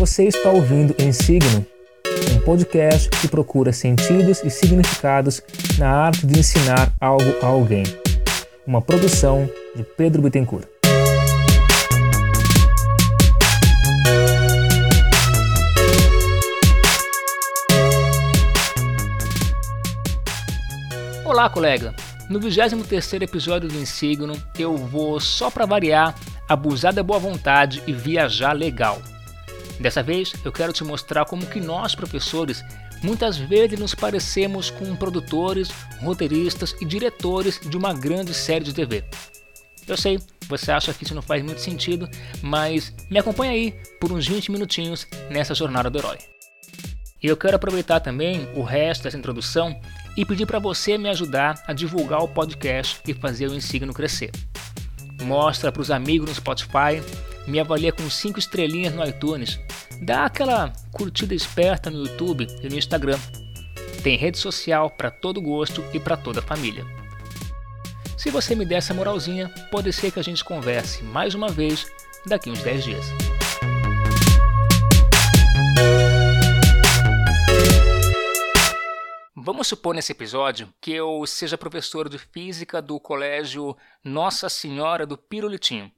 Você 0.00 0.24
está 0.24 0.48
ouvindo 0.48 0.94
Em 0.98 1.12
Signo, 1.12 1.66
um 2.34 2.40
podcast 2.40 3.10
que 3.20 3.28
procura 3.28 3.70
sentidos 3.70 4.42
e 4.42 4.48
significados 4.48 5.42
na 5.78 5.90
arte 5.90 6.26
de 6.26 6.40
ensinar 6.40 6.90
algo 6.98 7.36
a 7.42 7.46
alguém. 7.46 7.82
Uma 8.66 8.80
produção 8.80 9.46
de 9.76 9.82
Pedro 9.82 10.22
Bittencourt. 10.22 10.66
Olá, 21.26 21.50
colega! 21.50 21.94
No 22.30 22.40
23 22.40 23.20
episódio 23.20 23.68
do 23.68 23.76
Insigno, 23.76 24.32
eu 24.58 24.78
vou, 24.78 25.20
só 25.20 25.50
para 25.50 25.66
variar, 25.66 26.14
abusar 26.48 26.94
da 26.94 27.02
boa 27.02 27.18
vontade 27.18 27.82
e 27.86 27.92
viajar 27.92 28.54
legal. 28.54 29.02
Dessa 29.80 30.02
vez, 30.02 30.34
eu 30.44 30.52
quero 30.52 30.74
te 30.74 30.84
mostrar 30.84 31.24
como 31.24 31.46
que 31.46 31.58
nós, 31.58 31.94
professores, 31.94 32.62
muitas 33.02 33.38
vezes 33.38 33.80
nos 33.80 33.94
parecemos 33.94 34.68
com 34.68 34.94
produtores, 34.94 35.70
roteiristas 36.02 36.76
e 36.82 36.84
diretores 36.84 37.58
de 37.58 37.76
uma 37.78 37.94
grande 37.94 38.34
série 38.34 38.62
de 38.62 38.74
TV. 38.74 39.02
Eu 39.88 39.96
sei, 39.96 40.20
você 40.46 40.70
acha 40.70 40.92
que 40.92 41.04
isso 41.04 41.14
não 41.14 41.22
faz 41.22 41.42
muito 41.42 41.62
sentido, 41.62 42.06
mas 42.42 42.94
me 43.10 43.18
acompanha 43.18 43.52
aí 43.52 43.74
por 43.98 44.12
uns 44.12 44.28
20 44.28 44.52
minutinhos 44.52 45.06
nessa 45.30 45.54
jornada 45.54 45.88
do 45.88 45.98
herói. 45.98 46.18
E 47.22 47.26
eu 47.26 47.36
quero 47.36 47.56
aproveitar 47.56 48.00
também 48.00 48.48
o 48.54 48.62
resto 48.62 49.04
dessa 49.04 49.16
introdução 49.16 49.80
e 50.14 50.26
pedir 50.26 50.44
para 50.44 50.58
você 50.58 50.98
me 50.98 51.08
ajudar 51.08 51.62
a 51.66 51.72
divulgar 51.72 52.22
o 52.22 52.28
podcast 52.28 53.00
e 53.06 53.14
fazer 53.14 53.48
o 53.48 53.54
Insigno 53.54 53.94
crescer. 53.94 54.30
Mostra 55.22 55.72
para 55.72 55.82
os 55.82 55.90
amigos 55.90 56.28
no 56.28 56.34
Spotify, 56.34 57.02
me 57.46 57.58
avalia 57.58 57.92
com 57.92 58.08
5 58.08 58.38
estrelinhas 58.38 58.94
no 58.94 59.04
iTunes, 59.06 59.58
dá 60.02 60.24
aquela 60.24 60.72
curtida 60.92 61.34
esperta 61.34 61.90
no 61.90 62.06
YouTube 62.06 62.46
e 62.62 62.68
no 62.68 62.76
Instagram. 62.76 63.18
Tem 64.02 64.16
rede 64.16 64.38
social 64.38 64.90
para 64.90 65.10
todo 65.10 65.40
gosto 65.40 65.84
e 65.92 66.00
para 66.00 66.16
toda 66.16 66.40
a 66.40 66.42
família. 66.42 66.84
Se 68.16 68.30
você 68.30 68.54
me 68.54 68.64
der 68.64 68.76
essa 68.76 68.94
moralzinha, 68.94 69.48
pode 69.70 69.92
ser 69.92 70.10
que 70.10 70.20
a 70.20 70.22
gente 70.22 70.44
converse 70.44 71.02
mais 71.02 71.34
uma 71.34 71.48
vez 71.48 71.86
daqui 72.26 72.50
uns 72.50 72.62
10 72.62 72.84
dias. 72.84 73.06
Vamos 79.42 79.68
supor 79.68 79.94
nesse 79.94 80.12
episódio 80.12 80.68
que 80.80 80.92
eu 80.92 81.26
seja 81.26 81.56
professor 81.56 82.08
de 82.08 82.18
física 82.18 82.82
do 82.82 83.00
colégio 83.00 83.74
Nossa 84.04 84.50
Senhora 84.50 85.06
do 85.06 85.16
Pirulitinho. 85.16 85.90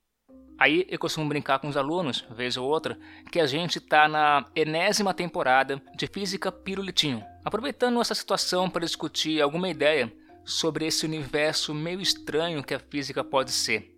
Aí 0.62 0.86
eu 0.88 0.96
costumo 0.96 1.28
brincar 1.28 1.58
com 1.58 1.66
os 1.66 1.76
alunos, 1.76 2.24
vez 2.30 2.56
ou 2.56 2.64
outra, 2.68 2.96
que 3.32 3.40
a 3.40 3.46
gente 3.46 3.78
está 3.78 4.06
na 4.06 4.46
enésima 4.54 5.12
temporada 5.12 5.82
de 5.96 6.06
Física 6.06 6.52
Pirulitinho, 6.52 7.20
aproveitando 7.44 8.00
essa 8.00 8.14
situação 8.14 8.70
para 8.70 8.86
discutir 8.86 9.42
alguma 9.42 9.68
ideia 9.68 10.12
sobre 10.44 10.86
esse 10.86 11.04
universo 11.04 11.74
meio 11.74 12.00
estranho 12.00 12.62
que 12.62 12.74
a 12.74 12.78
física 12.78 13.24
pode 13.24 13.50
ser. 13.50 13.92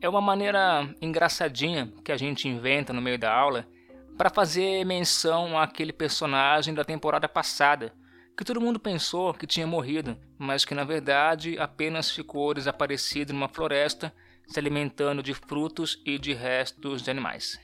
É 0.00 0.08
uma 0.08 0.22
maneira 0.22 0.88
engraçadinha 0.98 1.92
que 2.02 2.10
a 2.10 2.16
gente 2.16 2.48
inventa 2.48 2.94
no 2.94 3.02
meio 3.02 3.18
da 3.18 3.30
aula 3.30 3.68
para 4.16 4.30
fazer 4.30 4.82
menção 4.86 5.58
àquele 5.58 5.92
personagem 5.92 6.72
da 6.72 6.86
temporada 6.86 7.28
passada 7.28 7.92
que 8.34 8.44
todo 8.46 8.62
mundo 8.62 8.80
pensou 8.80 9.34
que 9.34 9.46
tinha 9.46 9.66
morrido, 9.66 10.16
mas 10.38 10.64
que 10.64 10.74
na 10.74 10.84
verdade 10.84 11.58
apenas 11.58 12.10
ficou 12.10 12.54
desaparecido 12.54 13.34
numa 13.34 13.48
floresta, 13.48 14.10
se 14.46 14.58
alimentando 14.58 15.22
de 15.22 15.34
frutos 15.34 16.00
e 16.04 16.18
de 16.18 16.32
restos 16.32 17.02
de 17.02 17.10
animais. 17.10 17.60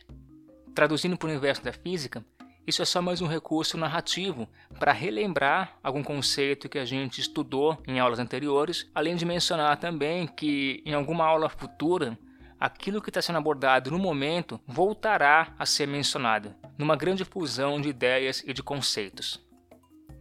Traduzindo 0.74 1.16
para 1.16 1.28
o 1.28 1.30
universo 1.30 1.62
da 1.62 1.72
física, 1.72 2.24
isso 2.66 2.80
é 2.80 2.84
só 2.84 3.02
mais 3.02 3.20
um 3.20 3.26
recurso 3.26 3.76
narrativo 3.76 4.48
para 4.78 4.92
relembrar 4.92 5.76
algum 5.82 6.02
conceito 6.02 6.68
que 6.68 6.78
a 6.78 6.84
gente 6.84 7.20
estudou 7.20 7.76
em 7.88 7.98
aulas 7.98 8.20
anteriores, 8.20 8.88
além 8.94 9.16
de 9.16 9.24
mencionar 9.24 9.78
também 9.78 10.28
que 10.28 10.80
em 10.86 10.94
alguma 10.94 11.24
aula 11.24 11.48
futura 11.48 12.16
aquilo 12.60 13.02
que 13.02 13.10
está 13.10 13.20
sendo 13.20 13.38
abordado 13.38 13.90
no 13.90 13.98
momento 13.98 14.60
voltará 14.64 15.52
a 15.58 15.66
ser 15.66 15.88
mencionado, 15.88 16.54
numa 16.78 16.94
grande 16.94 17.24
fusão 17.24 17.80
de 17.80 17.88
ideias 17.88 18.44
e 18.46 18.52
de 18.52 18.62
conceitos. 18.62 19.44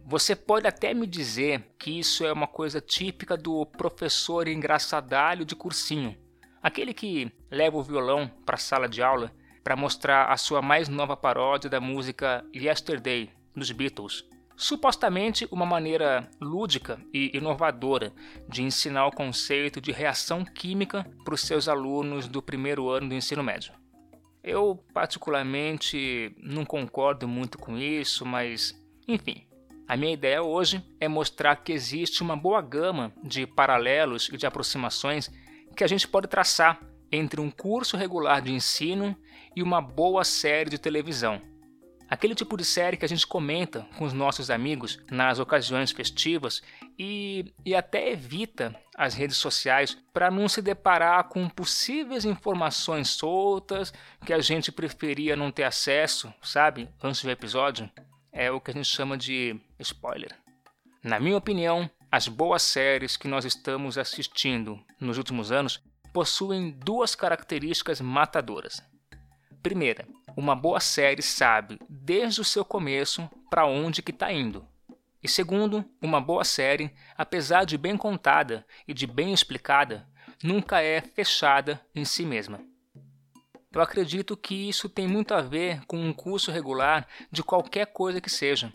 Você 0.04 0.34
pode 0.34 0.66
até 0.66 0.92
me 0.92 1.06
dizer 1.06 1.64
que 1.78 1.96
isso 1.96 2.26
é 2.26 2.32
uma 2.32 2.48
coisa 2.48 2.80
típica 2.80 3.36
do 3.36 3.64
professor 3.64 4.48
engraçadalho 4.48 5.44
de 5.44 5.54
cursinho, 5.54 6.16
aquele 6.62 6.94
que 6.94 7.30
leva 7.50 7.76
o 7.76 7.82
violão 7.82 8.30
para 8.46 8.54
a 8.54 8.58
sala 8.58 8.88
de 8.88 9.02
aula 9.02 9.32
para 9.64 9.76
mostrar 9.76 10.26
a 10.26 10.36
sua 10.36 10.62
mais 10.62 10.88
nova 10.88 11.16
paródia 11.16 11.68
da 11.68 11.80
música 11.80 12.44
Yesterday 12.54 13.30
dos 13.54 13.70
Beatles. 13.70 14.24
Supostamente 14.56 15.46
uma 15.50 15.66
maneira 15.66 16.30
lúdica 16.40 17.00
e 17.12 17.36
inovadora 17.36 18.12
de 18.48 18.62
ensinar 18.62 19.06
o 19.06 19.12
conceito 19.12 19.80
de 19.80 19.90
reação 19.90 20.44
química 20.44 21.06
para 21.24 21.34
os 21.34 21.40
seus 21.40 21.68
alunos 21.68 22.28
do 22.28 22.42
primeiro 22.42 22.88
ano 22.88 23.08
do 23.08 23.14
ensino 23.14 23.42
médio. 23.42 23.72
Eu, 24.42 24.84
particularmente, 24.92 26.34
não 26.38 26.64
concordo 26.64 27.26
muito 27.28 27.58
com 27.58 27.78
isso, 27.78 28.26
mas 28.26 28.74
enfim, 29.06 29.46
a 29.86 29.96
minha 29.96 30.12
ideia 30.12 30.42
hoje 30.42 30.82
é 31.00 31.08
mostrar 31.08 31.56
que 31.56 31.72
existe 31.72 32.22
uma 32.22 32.36
boa 32.36 32.60
gama 32.60 33.12
de 33.22 33.46
paralelos 33.46 34.28
e 34.32 34.36
de 34.36 34.46
aproximações 34.46 35.30
que 35.72 35.84
a 35.84 35.86
gente 35.86 36.06
pode 36.06 36.28
traçar 36.28 36.80
entre 37.10 37.40
um 37.40 37.50
curso 37.50 37.96
regular 37.96 38.40
de 38.40 38.52
ensino 38.52 39.16
e 39.54 39.62
uma 39.62 39.80
boa 39.80 40.24
série 40.24 40.70
de 40.70 40.78
televisão. 40.78 41.40
Aquele 42.08 42.34
tipo 42.34 42.58
de 42.58 42.64
série 42.64 42.98
que 42.98 43.06
a 43.06 43.08
gente 43.08 43.26
comenta 43.26 43.86
com 43.96 44.04
os 44.04 44.12
nossos 44.12 44.50
amigos 44.50 45.00
nas 45.10 45.38
ocasiões 45.38 45.92
festivas 45.92 46.62
e, 46.98 47.54
e 47.64 47.74
até 47.74 48.10
evita 48.10 48.78
as 48.94 49.14
redes 49.14 49.38
sociais 49.38 49.96
para 50.12 50.30
não 50.30 50.46
se 50.46 50.60
deparar 50.60 51.24
com 51.24 51.48
possíveis 51.48 52.26
informações 52.26 53.08
soltas 53.08 53.94
que 54.26 54.32
a 54.32 54.40
gente 54.40 54.70
preferia 54.70 55.34
não 55.34 55.50
ter 55.50 55.64
acesso, 55.64 56.32
sabe, 56.42 56.88
antes 57.02 57.22
do 57.22 57.30
episódio 57.30 57.90
é 58.30 58.50
o 58.50 58.60
que 58.60 58.70
a 58.70 58.74
gente 58.74 58.88
chama 58.88 59.16
de 59.16 59.58
spoiler. 59.78 60.36
Na 61.02 61.18
minha 61.18 61.36
opinião, 61.36 61.90
as 62.12 62.28
boas 62.28 62.60
séries 62.60 63.16
que 63.16 63.26
nós 63.26 63.46
estamos 63.46 63.96
assistindo 63.96 64.78
nos 65.00 65.16
últimos 65.16 65.50
anos 65.50 65.82
possuem 66.12 66.70
duas 66.70 67.14
características 67.14 68.02
matadoras. 68.02 68.82
Primeira, 69.62 70.06
uma 70.36 70.54
boa 70.54 70.78
série 70.78 71.22
sabe 71.22 71.80
desde 71.88 72.42
o 72.42 72.44
seu 72.44 72.66
começo 72.66 73.26
para 73.48 73.64
onde 73.64 74.02
que 74.02 74.10
está 74.10 74.30
indo. 74.30 74.68
E 75.22 75.28
segundo, 75.28 75.82
uma 76.02 76.20
boa 76.20 76.44
série, 76.44 76.92
apesar 77.16 77.64
de 77.64 77.78
bem 77.78 77.96
contada 77.96 78.66
e 78.86 78.92
de 78.92 79.06
bem 79.06 79.32
explicada, 79.32 80.06
nunca 80.44 80.82
é 80.82 81.00
fechada 81.00 81.80
em 81.94 82.04
si 82.04 82.26
mesma. 82.26 82.60
Eu 83.72 83.80
acredito 83.80 84.36
que 84.36 84.68
isso 84.68 84.86
tem 84.86 85.08
muito 85.08 85.32
a 85.32 85.40
ver 85.40 85.82
com 85.86 85.96
um 85.96 86.12
curso 86.12 86.50
regular 86.50 87.08
de 87.30 87.42
qualquer 87.42 87.86
coisa 87.86 88.20
que 88.20 88.28
seja. 88.28 88.70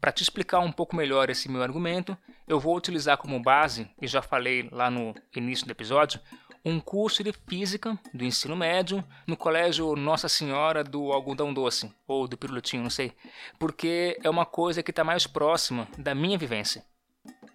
Para 0.00 0.12
te 0.12 0.22
explicar 0.22 0.60
um 0.60 0.70
pouco 0.70 0.94
melhor 0.94 1.28
esse 1.28 1.50
meu 1.50 1.60
argumento, 1.60 2.16
eu 2.48 2.58
vou 2.58 2.76
utilizar 2.76 3.18
como 3.18 3.40
base, 3.40 3.88
e 4.00 4.06
já 4.06 4.22
falei 4.22 4.68
lá 4.72 4.90
no 4.90 5.14
início 5.36 5.66
do 5.66 5.70
episódio, 5.72 6.20
um 6.64 6.80
curso 6.80 7.22
de 7.22 7.32
física 7.32 7.98
do 8.12 8.24
ensino 8.24 8.56
médio 8.56 9.04
no 9.26 9.36
colégio 9.36 9.94
Nossa 9.94 10.28
Senhora 10.28 10.82
do 10.82 11.12
Algodão 11.12 11.52
Doce, 11.52 11.92
ou 12.06 12.26
do 12.26 12.36
Pirulitinho, 12.36 12.82
não 12.82 12.90
sei, 12.90 13.12
porque 13.58 14.18
é 14.22 14.30
uma 14.30 14.46
coisa 14.46 14.82
que 14.82 14.90
está 14.90 15.04
mais 15.04 15.26
próxima 15.26 15.86
da 15.96 16.14
minha 16.14 16.38
vivência. 16.38 16.84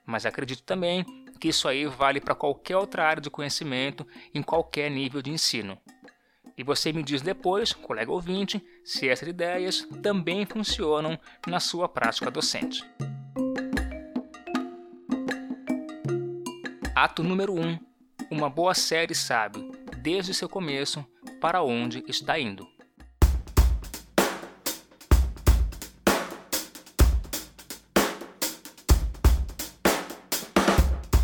Mas 0.06 0.26
acredito 0.26 0.64
também 0.64 1.06
que 1.40 1.50
isso 1.50 1.68
aí 1.68 1.86
vale 1.86 2.22
para 2.22 2.36
qualquer 2.36 2.78
outra 2.78 3.06
área 3.06 3.22
de 3.22 3.30
conhecimento 3.30 4.08
em 4.34 4.42
qualquer 4.42 4.90
nível 4.90 5.22
de 5.22 5.32
ensino. 5.32 5.78
E 6.58 6.64
você 6.64 6.94
me 6.94 7.02
diz 7.02 7.22
depois, 7.22 7.74
colega 7.74 8.12
ouvinte, 8.12 8.64
se 8.86 9.10
essas 9.10 9.28
ideias 9.28 9.88
também 10.02 10.46
funcionam 10.46 11.20
na 11.48 11.60
sua 11.60 11.90
prática 11.90 12.30
docente. 12.30 12.84
Ato 17.04 17.22
número 17.22 17.54
1. 17.54 17.60
Um, 17.60 17.80
uma 18.32 18.50
boa 18.50 18.74
série 18.74 19.14
sabe, 19.14 19.70
desde 19.98 20.34
seu 20.34 20.48
começo, 20.48 21.06
para 21.42 21.62
onde 21.62 22.02
está 22.08 22.40
indo. 22.40 22.66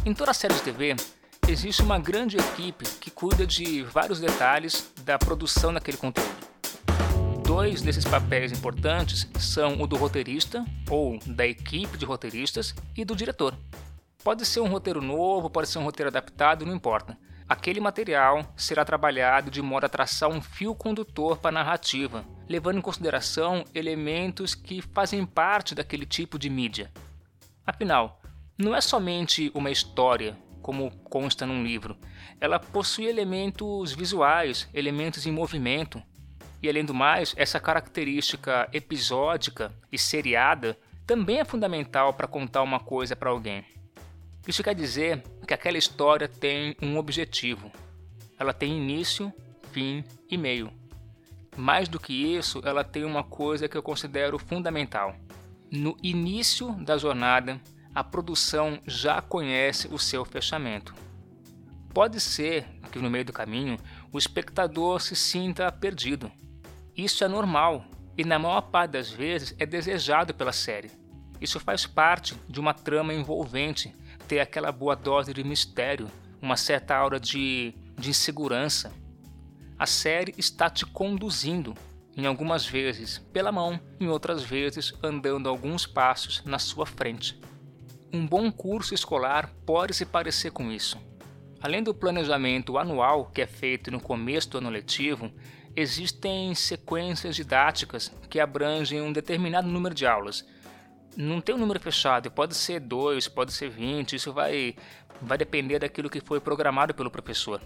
Em 0.05 0.13
toda 0.13 0.33
série 0.33 0.53
de 0.53 0.63
TV, 0.63 0.97
existe 1.47 1.81
uma 1.81 1.97
grande 1.97 2.35
equipe 2.35 2.83
que 2.99 3.09
cuida 3.09 3.47
de 3.47 3.81
vários 3.83 4.19
detalhes 4.19 4.91
da 5.05 5.17
produção 5.17 5.73
daquele 5.73 5.95
conteúdo. 5.95 6.29
Dois 7.45 7.81
desses 7.81 8.03
papéis 8.03 8.51
importantes 8.51 9.29
são 9.39 9.81
o 9.81 9.87
do 9.87 9.95
roteirista, 9.95 10.65
ou 10.89 11.17
da 11.25 11.47
equipe 11.47 11.97
de 11.97 12.03
roteiristas, 12.03 12.75
e 12.97 13.05
do 13.05 13.15
diretor. 13.15 13.55
Pode 14.21 14.45
ser 14.45 14.59
um 14.59 14.67
roteiro 14.67 15.01
novo, 15.01 15.49
pode 15.49 15.69
ser 15.69 15.79
um 15.79 15.83
roteiro 15.83 16.09
adaptado, 16.09 16.65
não 16.65 16.75
importa. 16.75 17.17
Aquele 17.47 17.79
material 17.79 18.53
será 18.55 18.83
trabalhado 18.83 19.49
de 19.49 19.61
modo 19.61 19.85
a 19.85 19.89
traçar 19.89 20.29
um 20.29 20.41
fio 20.41 20.75
condutor 20.75 21.37
para 21.37 21.49
a 21.49 21.63
narrativa, 21.63 22.25
levando 22.47 22.77
em 22.77 22.81
consideração 22.81 23.63
elementos 23.73 24.53
que 24.53 24.81
fazem 24.81 25.25
parte 25.25 25.73
daquele 25.73 26.05
tipo 26.05 26.37
de 26.37 26.49
mídia. 26.49 26.91
Afinal, 27.65 28.21
não 28.57 28.75
é 28.75 28.81
somente 28.81 29.51
uma 29.55 29.71
história, 29.71 30.37
como 30.61 30.91
consta 31.05 31.45
num 31.45 31.63
livro, 31.63 31.97
ela 32.41 32.59
possui 32.59 33.05
elementos 33.05 33.93
visuais, 33.93 34.67
elementos 34.73 35.25
em 35.25 35.31
movimento. 35.31 36.03
E 36.61 36.67
além 36.67 36.83
do 36.83 36.93
mais, 36.93 37.33
essa 37.37 37.57
característica 37.57 38.67
episódica 38.73 39.71
e 39.89 39.97
seriada 39.97 40.77
também 41.07 41.39
é 41.39 41.45
fundamental 41.45 42.13
para 42.13 42.27
contar 42.27 42.61
uma 42.61 42.81
coisa 42.81 43.15
para 43.15 43.29
alguém. 43.29 43.63
Isso 44.49 44.63
quer 44.63 44.73
dizer 44.73 45.21
que 45.45 45.53
aquela 45.53 45.77
história 45.77 46.27
tem 46.27 46.75
um 46.81 46.97
objetivo. 46.97 47.71
Ela 48.35 48.51
tem 48.51 48.75
início, 48.75 49.31
fim 49.71 50.03
e 50.27 50.39
meio. 50.39 50.73
Mais 51.55 51.87
do 51.87 51.99
que 51.99 52.13
isso, 52.13 52.59
ela 52.65 52.83
tem 52.83 53.05
uma 53.05 53.23
coisa 53.23 53.69
que 53.69 53.77
eu 53.77 53.83
considero 53.83 54.39
fundamental. 54.39 55.15
No 55.69 55.95
início 56.01 56.71
da 56.83 56.97
jornada, 56.97 57.61
a 57.93 58.03
produção 58.03 58.79
já 58.87 59.21
conhece 59.21 59.87
o 59.91 59.99
seu 59.99 60.25
fechamento. 60.25 60.95
Pode 61.93 62.19
ser 62.19 62.65
que 62.91 62.97
no 62.97 63.07
meio 63.07 63.25
do 63.25 63.33
caminho 63.33 63.77
o 64.11 64.17
espectador 64.17 64.99
se 64.99 65.15
sinta 65.15 65.71
perdido. 65.71 66.31
Isso 66.97 67.23
é 67.23 67.27
normal 67.27 67.85
e, 68.17 68.25
na 68.25 68.39
maior 68.39 68.61
parte 68.61 68.93
das 68.93 69.11
vezes, 69.11 69.53
é 69.59 69.65
desejado 69.67 70.33
pela 70.33 70.51
série. 70.51 70.89
Isso 71.39 71.59
faz 71.59 71.85
parte 71.85 72.33
de 72.49 72.59
uma 72.59 72.73
trama 72.73 73.13
envolvente 73.13 73.93
ter 74.29 74.39
aquela 74.39 74.71
boa 74.71 74.95
dose 74.95 75.33
de 75.33 75.43
mistério, 75.43 76.07
uma 76.39 76.55
certa 76.55 76.95
aura 76.95 77.19
de, 77.19 77.73
de 77.97 78.11
insegurança. 78.11 78.93
A 79.77 79.87
série 79.87 80.35
está 80.37 80.69
te 80.69 80.85
conduzindo, 80.85 81.73
em 82.15 82.27
algumas 82.27 82.63
vezes 82.63 83.17
pela 83.33 83.51
mão, 83.51 83.79
em 83.99 84.07
outras 84.07 84.43
vezes 84.43 84.93
andando 85.01 85.49
alguns 85.49 85.87
passos 85.87 86.43
na 86.45 86.59
sua 86.59 86.85
frente. 86.85 87.41
Um 88.13 88.27
bom 88.27 88.51
curso 88.51 88.93
escolar 88.93 89.51
pode 89.65 89.95
se 89.95 90.05
parecer 90.05 90.51
com 90.51 90.71
isso. 90.71 90.99
Além 91.59 91.81
do 91.81 91.93
planejamento 91.93 92.77
anual 92.77 93.31
que 93.33 93.41
é 93.41 93.47
feito 93.47 93.89
no 93.89 93.99
começo 93.99 94.51
do 94.51 94.59
ano 94.59 94.69
letivo, 94.69 95.31
existem 95.75 96.53
sequências 96.53 97.35
didáticas 97.35 98.11
que 98.29 98.39
abrangem 98.39 99.01
um 99.01 99.11
determinado 99.11 99.67
número 99.67 99.95
de 99.95 100.05
aulas 100.05 100.45
não 101.21 101.41
tem 101.41 101.53
um 101.53 101.57
número 101.57 101.81
fechado, 101.81 102.31
pode 102.31 102.55
ser 102.55 102.79
2, 102.79 103.27
pode 103.27 103.51
ser 103.51 103.69
20, 103.69 104.15
isso 104.15 104.31
vai, 104.31 104.73
vai 105.21 105.37
depender 105.37 105.79
daquilo 105.79 106.09
que 106.09 106.21
foi 106.21 106.39
programado 106.39 106.93
pelo 106.93 107.11
professor. 107.11 107.61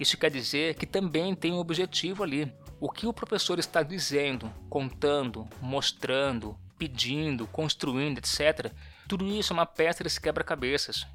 Isso 0.00 0.18
quer 0.18 0.32
dizer 0.32 0.74
que 0.74 0.84
também 0.84 1.32
tem 1.32 1.52
um 1.52 1.58
objetivo 1.58 2.24
ali. 2.24 2.52
O 2.80 2.90
que 2.90 3.06
o 3.06 3.12
professor 3.12 3.60
está 3.60 3.84
dizendo, 3.84 4.52
contando, 4.68 5.48
mostrando, 5.60 6.58
pedindo, 6.76 7.46
construindo, 7.46 8.18
etc., 8.18 8.72
tudo 9.06 9.28
isso 9.28 9.52
é 9.52 9.54
uma 9.54 9.66
peça 9.66 10.02
desse 10.02 10.20
quebra-cabeças. 10.20 11.06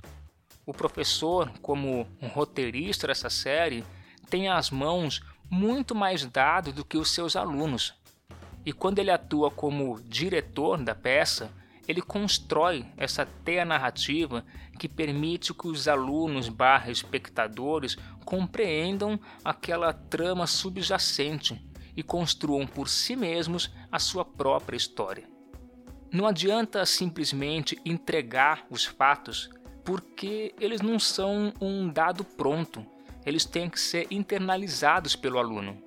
O 0.65 0.73
professor, 0.73 1.51
como 1.61 2.07
um 2.21 2.27
roteirista 2.27 3.07
dessa 3.07 3.29
série, 3.29 3.83
tem 4.29 4.47
as 4.47 4.71
mãos 4.71 5.21
muito 5.49 5.93
mais 5.93 6.25
dados 6.25 6.73
do 6.73 6.85
que 6.85 6.97
os 6.97 7.11
seus 7.11 7.35
alunos. 7.35 7.93
E 8.67 8.73
quando 8.73 8.99
ele 8.99 9.09
atua 9.09 9.49
como 9.49 9.97
diretor 10.01 10.77
da 10.83 10.93
peça, 10.93 11.49
ele 11.87 12.01
constrói 12.01 12.85
essa 12.97 13.25
teia 13.25 13.63
narrativa 13.63 14.43
que 14.77 14.89
permite 14.89 15.53
que 15.53 15.69
os 15.69 15.87
alunos 15.87 16.49
barra 16.49 16.91
espectadores 16.91 17.95
compreendam 18.25 19.17
aquela 19.41 19.93
trama 19.93 20.45
subjacente 20.45 21.65
e 21.95 22.03
construam 22.03 22.67
por 22.67 22.89
si 22.89 23.15
mesmos 23.15 23.71
a 23.89 23.99
sua 23.99 24.25
própria 24.25 24.75
história. 24.75 25.23
Não 26.11 26.27
adianta 26.27 26.85
simplesmente 26.85 27.79
entregar 27.85 28.67
os 28.69 28.83
fatos, 28.83 29.49
porque 29.85 30.53
eles 30.59 30.81
não 30.81 30.99
são 30.99 31.53
um 31.61 31.87
dado 31.87 32.25
pronto, 32.25 32.85
eles 33.25 33.45
têm 33.45 33.69
que 33.69 33.79
ser 33.79 34.07
internalizados 34.11 35.15
pelo 35.15 35.39
aluno. 35.39 35.86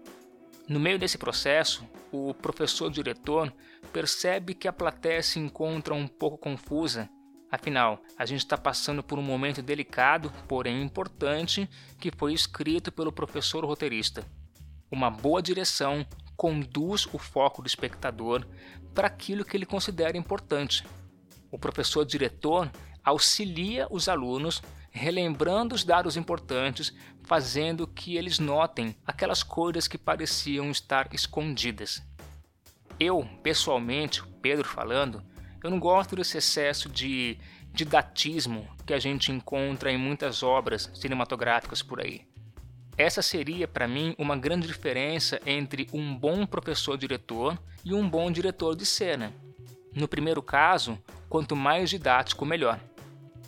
No 0.70 0.78
meio 0.78 1.00
desse 1.00 1.18
processo, 1.18 1.84
o 2.12 2.32
professor 2.32 2.88
diretor 2.92 3.52
percebe 3.92 4.54
que 4.54 4.68
a 4.68 4.72
plateia 4.72 5.20
se 5.20 5.40
encontra 5.40 5.92
um 5.92 6.06
pouco 6.06 6.38
confusa. 6.38 7.10
Afinal, 7.50 8.00
a 8.16 8.24
gente 8.24 8.38
está 8.38 8.56
passando 8.56 9.02
por 9.02 9.18
um 9.18 9.22
momento 9.22 9.60
delicado, 9.62 10.32
porém 10.46 10.80
importante, 10.80 11.68
que 11.98 12.12
foi 12.16 12.32
escrito 12.32 12.92
pelo 12.92 13.10
professor 13.10 13.64
roteirista. 13.64 14.24
Uma 14.92 15.10
boa 15.10 15.42
direção 15.42 16.06
conduz 16.36 17.04
o 17.12 17.18
foco 17.18 17.62
do 17.62 17.66
espectador 17.66 18.46
para 18.94 19.08
aquilo 19.08 19.44
que 19.44 19.56
ele 19.56 19.66
considera 19.66 20.16
importante. 20.16 20.86
O 21.50 21.58
professor 21.58 22.04
diretor 22.04 22.70
auxilia 23.02 23.88
os 23.90 24.08
alunos 24.08 24.62
relembrando 24.90 25.74
os 25.74 25.84
dados 25.84 26.16
importantes, 26.16 26.92
fazendo 27.22 27.86
que 27.86 28.16
eles 28.16 28.38
notem 28.38 28.94
aquelas 29.06 29.42
coisas 29.42 29.86
que 29.86 29.96
pareciam 29.96 30.70
estar 30.70 31.08
escondidas. 31.12 32.02
Eu, 32.98 33.26
pessoalmente, 33.42 34.22
Pedro 34.42 34.68
falando, 34.68 35.22
eu 35.62 35.70
não 35.70 35.78
gosto 35.78 36.16
desse 36.16 36.38
excesso 36.38 36.88
de 36.88 37.38
didatismo 37.72 38.68
que 38.84 38.92
a 38.92 38.98
gente 38.98 39.30
encontra 39.30 39.92
em 39.92 39.96
muitas 39.96 40.42
obras 40.42 40.90
cinematográficas 40.94 41.82
por 41.82 42.00
aí. 42.00 42.22
Essa 42.96 43.22
seria 43.22 43.66
para 43.66 43.88
mim 43.88 44.14
uma 44.18 44.36
grande 44.36 44.66
diferença 44.66 45.40
entre 45.46 45.88
um 45.92 46.14
bom 46.14 46.44
professor-diretor 46.44 47.58
e 47.84 47.94
um 47.94 48.06
bom 48.08 48.30
diretor 48.30 48.76
de 48.76 48.84
cena. 48.84 49.32
No 49.94 50.06
primeiro 50.06 50.42
caso, 50.42 50.98
quanto 51.28 51.56
mais 51.56 51.88
didático, 51.88 52.44
melhor. 52.44 52.78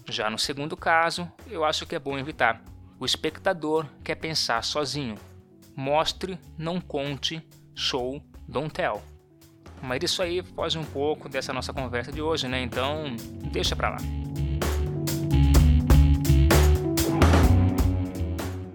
Já 0.08 0.28
no 0.28 0.38
segundo 0.38 0.76
caso, 0.76 1.30
eu 1.48 1.64
acho 1.64 1.86
que 1.86 1.94
é 1.94 1.98
bom 1.98 2.18
evitar. 2.18 2.62
O 2.98 3.04
espectador 3.04 3.86
quer 4.02 4.16
pensar 4.16 4.62
sozinho. 4.62 5.16
Mostre, 5.76 6.38
não 6.58 6.80
conte, 6.80 7.46
show, 7.74 8.22
don't 8.48 8.72
tell. 8.72 9.02
Mas 9.80 10.02
isso 10.02 10.22
aí 10.22 10.42
foge 10.42 10.78
um 10.78 10.84
pouco 10.84 11.28
dessa 11.28 11.52
nossa 11.52 11.72
conversa 11.72 12.12
de 12.12 12.20
hoje, 12.20 12.46
né? 12.46 12.60
Então, 12.60 13.16
deixa 13.50 13.74
pra 13.74 13.90
lá. 13.90 13.96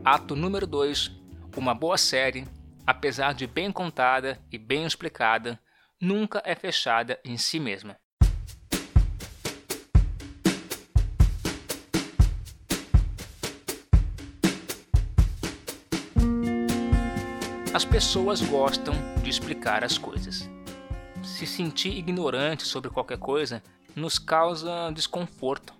Ato 0.04 0.36
número 0.36 0.66
2. 0.66 1.12
Uma 1.56 1.74
boa 1.74 1.98
série, 1.98 2.48
apesar 2.86 3.34
de 3.34 3.48
bem 3.48 3.72
contada 3.72 4.40
e 4.52 4.58
bem 4.58 4.86
explicada, 4.86 5.60
nunca 6.02 6.42
é 6.46 6.56
fechada 6.56 7.20
em 7.26 7.38
si 7.38 7.60
mesma. 7.60 7.98
As 17.74 17.84
pessoas 17.84 18.42
gostam 18.42 18.94
de 19.22 19.30
explicar 19.30 19.84
as 19.84 19.98
coisas. 19.98 20.50
Se 21.22 21.46
sentir 21.46 21.90
ignorante 21.90 22.64
sobre 22.64 22.90
qualquer 22.90 23.18
coisa 23.18 23.62
nos 23.96 24.18
causa 24.18 24.90
desconforto. 24.92 25.74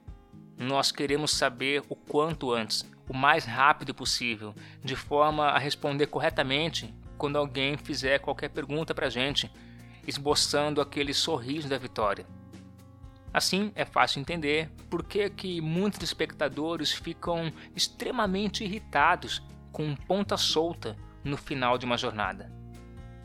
Nós 0.58 0.92
queremos 0.92 1.32
saber 1.32 1.82
o 1.88 1.96
quanto 1.96 2.52
antes, 2.52 2.86
o 3.08 3.16
mais 3.16 3.46
rápido 3.46 3.96
possível, 3.96 4.54
de 4.84 4.96
forma 4.96 5.46
a 5.48 5.58
responder 5.58 6.08
corretamente 6.08 6.94
quando 7.18 7.38
alguém 7.38 7.78
fizer 7.78 8.20
qualquer 8.20 8.50
pergunta 8.50 8.94
para 8.94 9.08
a 9.08 9.10
gente, 9.10 9.50
esboçando 10.06 10.82
aquele 10.82 11.14
sorriso 11.14 11.70
da 11.70 11.78
vitória. 11.78 12.28
Assim, 13.34 13.72
é 13.76 13.86
fácil 13.86 14.20
entender 14.20 14.70
por 14.90 15.04
que, 15.04 15.30
que 15.30 15.62
muitos 15.62 16.02
espectadores 16.04 16.92
ficam 16.92 17.52
extremamente 17.76 18.64
irritados 18.64 19.42
com 19.72 19.96
ponta 19.96 20.38
solta 20.38 20.98
no 21.28 21.38
final 21.38 21.78
de 21.78 21.86
uma 21.86 21.98
jornada. 21.98 22.52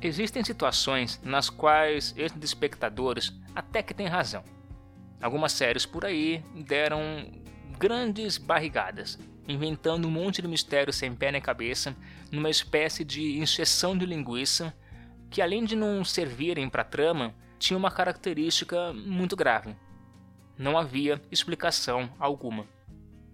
Existem 0.01 0.43
situações 0.43 1.21
nas 1.23 1.49
quais 1.49 2.13
esses 2.17 2.43
espectadores 2.43 3.33
até 3.55 3.83
que 3.83 3.95
têm 3.95 4.09
razão. 4.09 4.43
Algumas 5.21 5.53
séries 5.53 5.87
por 5.87 6.05
aí 6.05 6.43
deram 6.55 7.01
grandes 7.79 8.37
barrigadas, 8.37 9.19
inventando 9.47 10.09
um 10.09 10.11
monte 10.11 10.43
de 10.43 10.49
mistério 10.49 10.93
sem 10.93 11.15
pé 11.15 11.31
nem 11.31 11.41
cabeça, 11.41 11.97
numa 12.33 12.51
espécie 12.51 13.05
de 13.05 13.39
injeção 13.39 13.97
de 13.97 14.05
linguiça 14.05 14.75
que, 15.31 15.41
além 15.41 15.65
de 15.65 15.77
não 15.77 16.05
servirem 16.05 16.69
para 16.69 16.83
a 16.83 16.85
trama, 16.85 17.35
tinha 17.59 17.79
uma 17.79 17.91
característica 17.91 18.93
muito 18.93 19.37
grave. 19.37 19.77
Não 20.59 20.77
havia 20.77 21.23
explicação 21.31 22.11
alguma. 22.19 22.67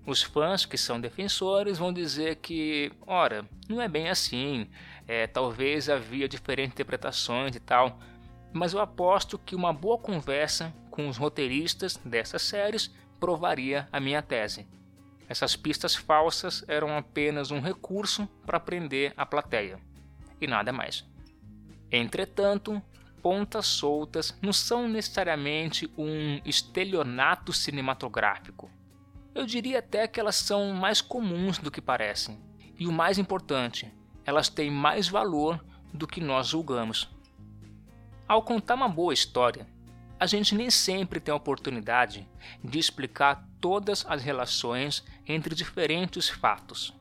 Os 0.08 0.22
fãs 0.22 0.64
que 0.64 0.78
são 0.78 0.98
defensores 0.98 1.76
vão 1.76 1.92
dizer 1.92 2.36
que, 2.36 2.90
ora, 3.06 3.44
não 3.68 3.78
é 3.78 3.86
bem 3.86 4.08
assim, 4.08 4.66
é, 5.06 5.26
talvez 5.26 5.90
havia 5.90 6.26
diferentes 6.26 6.72
interpretações 6.72 7.54
e 7.54 7.60
tal, 7.60 8.00
mas 8.50 8.72
eu 8.72 8.80
aposto 8.80 9.38
que 9.38 9.54
uma 9.54 9.70
boa 9.70 9.98
conversa 9.98 10.72
com 10.90 11.10
os 11.10 11.18
roteiristas 11.18 11.98
dessas 11.98 12.40
séries 12.40 12.90
provaria 13.20 13.86
a 13.92 14.00
minha 14.00 14.22
tese. 14.22 14.66
Essas 15.28 15.54
pistas 15.56 15.94
falsas 15.94 16.64
eram 16.66 16.96
apenas 16.96 17.50
um 17.50 17.60
recurso 17.60 18.26
para 18.46 18.58
prender 18.58 19.12
a 19.14 19.26
plateia, 19.26 19.78
e 20.40 20.46
nada 20.46 20.72
mais. 20.72 21.04
Entretanto, 21.92 22.80
pontas 23.20 23.66
soltas 23.66 24.34
não 24.40 24.54
são 24.54 24.88
necessariamente 24.88 25.86
um 25.98 26.40
estelionato 26.46 27.52
cinematográfico. 27.52 28.70
Eu 29.34 29.46
diria 29.46 29.78
até 29.78 30.06
que 30.08 30.18
elas 30.18 30.36
são 30.36 30.72
mais 30.72 31.00
comuns 31.00 31.58
do 31.58 31.70
que 31.70 31.80
parecem. 31.80 32.40
E 32.78 32.86
o 32.86 32.92
mais 32.92 33.18
importante, 33.18 33.92
elas 34.24 34.48
têm 34.48 34.70
mais 34.70 35.08
valor 35.08 35.64
do 35.92 36.06
que 36.06 36.20
nós 36.20 36.48
julgamos. 36.48 37.08
Ao 38.26 38.42
contar 38.42 38.74
uma 38.74 38.88
boa 38.88 39.14
história, 39.14 39.66
a 40.20 40.26
gente 40.26 40.54
nem 40.54 40.70
sempre 40.70 41.20
tem 41.20 41.32
a 41.32 41.36
oportunidade 41.36 42.28
de 42.62 42.78
explicar 42.78 43.46
todas 43.60 44.04
as 44.08 44.22
relações 44.22 45.04
entre 45.26 45.54
diferentes 45.54 46.28
fatos. 46.28 46.92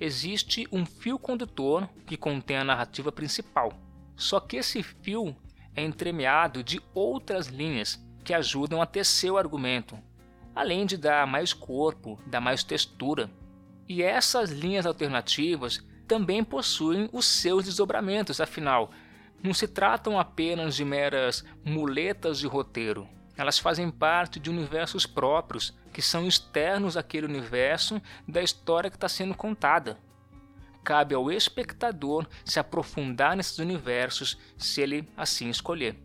Existe 0.00 0.66
um 0.70 0.84
fio 0.84 1.18
condutor 1.18 1.88
que 2.06 2.16
contém 2.16 2.56
a 2.56 2.64
narrativa 2.64 3.10
principal, 3.10 3.72
só 4.16 4.40
que 4.40 4.56
esse 4.56 4.82
fio 4.82 5.36
é 5.74 5.82
entremeado 5.82 6.62
de 6.62 6.80
outras 6.94 7.46
linhas 7.46 8.04
que 8.24 8.34
ajudam 8.34 8.82
a 8.82 8.86
tecer 8.86 9.30
o 9.30 9.38
argumento, 9.38 9.98
além 10.54 10.86
de 10.86 10.96
dar 10.96 11.26
mais 11.26 11.52
corpo, 11.52 12.18
dar 12.26 12.40
mais 12.40 12.62
textura. 12.62 13.30
E 13.88 14.02
essas 14.02 14.50
linhas 14.50 14.86
alternativas 14.86 15.82
também 16.06 16.42
possuem 16.42 17.08
os 17.12 17.26
seus 17.26 17.64
desdobramentos, 17.64 18.40
afinal, 18.40 18.90
não 19.42 19.54
se 19.54 19.68
tratam 19.68 20.18
apenas 20.18 20.74
de 20.74 20.84
meras 20.84 21.44
muletas 21.64 22.38
de 22.38 22.46
roteiro. 22.46 23.08
Elas 23.36 23.58
fazem 23.58 23.88
parte 23.88 24.40
de 24.40 24.50
universos 24.50 25.06
próprios, 25.06 25.72
que 25.92 26.02
são 26.02 26.26
externos 26.26 26.96
àquele 26.96 27.26
universo 27.26 28.02
da 28.26 28.42
história 28.42 28.90
que 28.90 28.96
está 28.96 29.08
sendo 29.08 29.34
contada. 29.34 29.96
Cabe 30.82 31.14
ao 31.14 31.30
espectador 31.30 32.26
se 32.44 32.58
aprofundar 32.58 33.36
nesses 33.36 33.58
universos 33.58 34.38
se 34.56 34.80
ele 34.80 35.08
assim 35.16 35.50
escolher. 35.50 35.96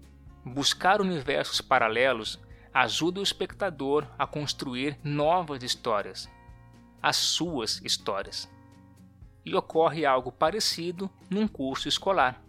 Buscar 0.45 1.01
universos 1.01 1.62
paralelos 1.62 2.39
ajuda 2.73 3.19
o 3.19 3.23
espectador 3.23 4.07
a 4.17 4.25
construir 4.25 4.97
novas 5.03 5.61
histórias, 5.61 6.27
as 7.01 7.17
suas 7.17 7.79
histórias. 7.83 8.49
E 9.45 9.53
ocorre 9.53 10.05
algo 10.05 10.31
parecido 10.31 11.09
num 11.29 11.47
curso 11.47 11.87
escolar. 11.87 12.41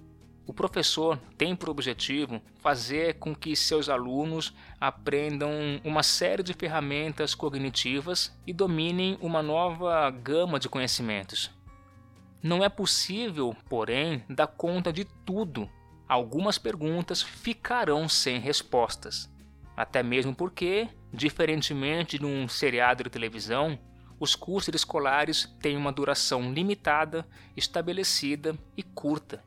O 0.47 0.53
professor 0.53 1.19
tem 1.37 1.57
por 1.57 1.71
objetivo 1.71 2.41
fazer 2.61 3.19
com 3.19 3.35
que 3.35 3.57
seus 3.57 3.89
alunos 3.89 4.55
aprendam 4.81 5.51
uma 5.83 6.03
série 6.03 6.43
de 6.43 6.53
ferramentas 6.53 7.35
cognitivas 7.35 8.37
e 8.47 8.53
dominem 8.53 9.19
uma 9.21 9.43
nova 9.43 10.09
gama 10.11 10.61
de 10.61 10.69
conhecimentos. 10.69 11.51
Não 12.43 12.63
é 12.63 12.69
possível, 12.69 13.57
porém, 13.71 14.23
dar 14.29 14.47
conta 14.47 14.93
de 14.93 15.05
tudo. 15.05 15.69
Algumas 16.07 16.59
perguntas 16.59 17.23
ficarão 17.23 18.07
sem 18.07 18.39
respostas. 18.39 19.34
Até 19.77 20.03
mesmo 20.03 20.35
porque, 20.35 20.89
diferentemente 21.13 22.19
de 22.19 22.25
um 22.25 22.47
seriado 22.49 23.05
de 23.05 23.11
televisão, 23.11 23.79
os 24.19 24.35
cursos 24.35 24.75
escolares 24.75 25.53
têm 25.61 25.77
uma 25.77 25.93
duração 25.93 26.53
limitada, 26.53 27.27
estabelecida 27.57 28.57
e 28.77 28.83
curta. 28.83 29.43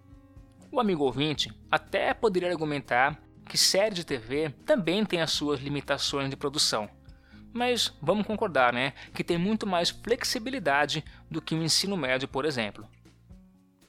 O 0.72 0.80
amigo 0.80 1.04
ouvinte 1.04 1.52
até 1.72 2.14
poderia 2.14 2.50
argumentar 2.50 3.22
que 3.48 3.58
série 3.58 3.96
de 3.96 4.06
TV 4.06 4.50
também 4.66 5.06
tem 5.06 5.22
as 5.22 5.32
suas 5.32 5.62
limitações 5.62 6.30
de 6.30 6.36
produção. 6.36 6.90
Mas 7.54 7.94
vamos 8.02 8.28
concordar, 8.28 8.74
né, 8.74 8.94
que 9.14 9.24
tem 9.24 9.38
muito 9.38 9.66
mais 9.66 9.90
flexibilidade 9.90 11.04
do 11.32 11.42
que 11.42 11.56
o 11.56 11.64
ensino 11.64 11.96
médio, 11.96 12.28
por 12.28 12.44
exemplo. 12.44 12.88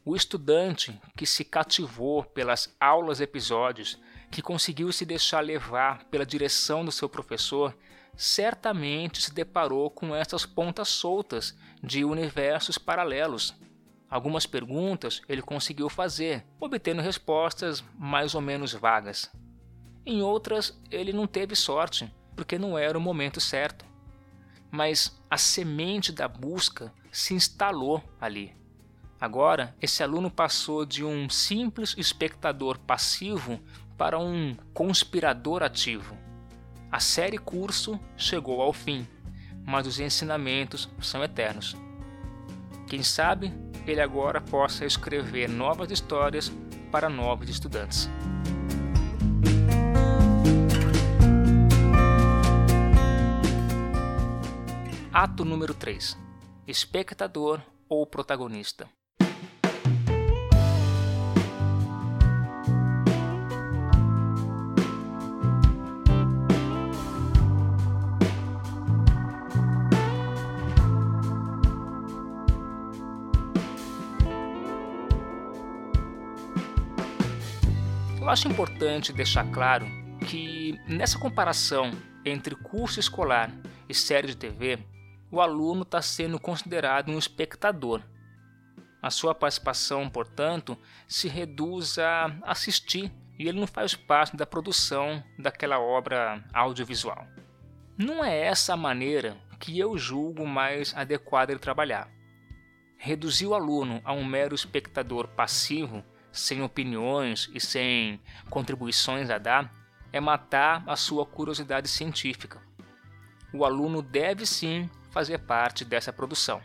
O 0.04 0.16
estudante 0.16 0.98
que 1.16 1.26
se 1.26 1.44
cativou 1.44 2.22
pelas 2.22 2.74
aulas 2.80 3.20
episódios, 3.20 4.00
que 4.30 4.42
conseguiu 4.42 4.92
se 4.92 5.04
deixar 5.04 5.40
levar 5.40 6.04
pela 6.04 6.26
direção 6.26 6.84
do 6.84 6.92
seu 6.92 7.08
professor, 7.08 7.76
certamente 8.16 9.22
se 9.22 9.32
deparou 9.32 9.90
com 9.90 10.14
essas 10.14 10.44
pontas 10.44 10.88
soltas 10.88 11.56
de 11.82 12.04
universos 12.04 12.78
paralelos 12.78 13.54
Algumas 14.10 14.46
perguntas 14.46 15.20
ele 15.28 15.42
conseguiu 15.42 15.90
fazer, 15.90 16.46
obtendo 16.58 17.02
respostas 17.02 17.84
mais 17.94 18.34
ou 18.34 18.40
menos 18.40 18.72
vagas. 18.72 19.30
Em 20.06 20.22
outras, 20.22 20.80
ele 20.90 21.12
não 21.12 21.26
teve 21.26 21.54
sorte, 21.54 22.10
porque 22.34 22.58
não 22.58 22.78
era 22.78 22.96
o 22.96 23.00
momento 23.00 23.38
certo. 23.38 23.84
Mas 24.70 25.20
a 25.30 25.36
semente 25.36 26.10
da 26.10 26.26
busca 26.26 26.92
se 27.12 27.34
instalou 27.34 28.02
ali. 28.18 28.56
Agora, 29.20 29.76
esse 29.82 30.02
aluno 30.02 30.30
passou 30.30 30.86
de 30.86 31.04
um 31.04 31.28
simples 31.28 31.94
espectador 31.98 32.78
passivo 32.78 33.60
para 33.98 34.16
um 34.16 34.56
conspirador 34.72 35.64
ativo. 35.64 36.16
A 36.90 37.00
série 37.00 37.36
curso 37.36 37.98
chegou 38.16 38.62
ao 38.62 38.72
fim, 38.72 39.06
mas 39.66 39.86
os 39.86 39.98
ensinamentos 39.98 40.88
são 41.02 41.22
eternos. 41.22 41.76
Quem 42.86 43.02
sabe 43.02 43.52
ele 43.86 44.00
agora 44.00 44.40
possa 44.40 44.86
escrever 44.86 45.48
novas 45.48 45.90
histórias 45.90 46.50
para 46.92 47.08
novos 47.10 47.50
estudantes. 47.50 48.08
Ato 55.12 55.44
número 55.44 55.74
3: 55.74 56.16
Espectador 56.66 57.60
ou 57.88 58.06
protagonista. 58.06 58.88
Eu 78.28 78.32
acho 78.32 78.46
importante 78.46 79.10
deixar 79.10 79.50
claro 79.50 79.86
que 80.28 80.78
nessa 80.86 81.18
comparação 81.18 81.92
entre 82.26 82.54
curso 82.54 83.00
escolar 83.00 83.50
e 83.88 83.94
série 83.94 84.26
de 84.26 84.36
TV, 84.36 84.78
o 85.30 85.40
aluno 85.40 85.80
está 85.80 86.02
sendo 86.02 86.38
considerado 86.38 87.10
um 87.10 87.16
espectador. 87.16 88.02
A 89.00 89.08
sua 89.08 89.34
participação, 89.34 90.10
portanto, 90.10 90.76
se 91.06 91.26
reduz 91.26 91.98
a 91.98 92.26
assistir 92.42 93.10
e 93.38 93.48
ele 93.48 93.58
não 93.58 93.66
faz 93.66 93.94
parte 93.94 94.36
da 94.36 94.44
produção 94.44 95.24
daquela 95.38 95.80
obra 95.80 96.44
audiovisual. 96.52 97.26
Não 97.96 98.22
é 98.22 98.38
essa 98.38 98.74
a 98.74 98.76
maneira 98.76 99.38
que 99.58 99.78
eu 99.78 99.96
julgo 99.96 100.46
mais 100.46 100.94
adequada 100.94 101.54
de 101.54 101.60
trabalhar. 101.62 102.10
Reduzir 102.98 103.46
o 103.46 103.54
aluno 103.54 104.02
a 104.04 104.12
um 104.12 104.22
mero 104.22 104.54
espectador 104.54 105.28
passivo 105.28 106.04
sem 106.38 106.62
opiniões 106.62 107.50
e 107.52 107.60
sem 107.60 108.20
contribuições 108.48 109.30
a 109.30 109.38
dar, 109.38 109.72
é 110.12 110.20
matar 110.20 110.82
a 110.86 110.96
sua 110.96 111.26
curiosidade 111.26 111.88
científica. 111.88 112.62
O 113.52 113.64
aluno 113.64 114.02
deve 114.02 114.46
sim 114.46 114.88
fazer 115.10 115.38
parte 115.38 115.84
dessa 115.84 116.12
produção. 116.12 116.62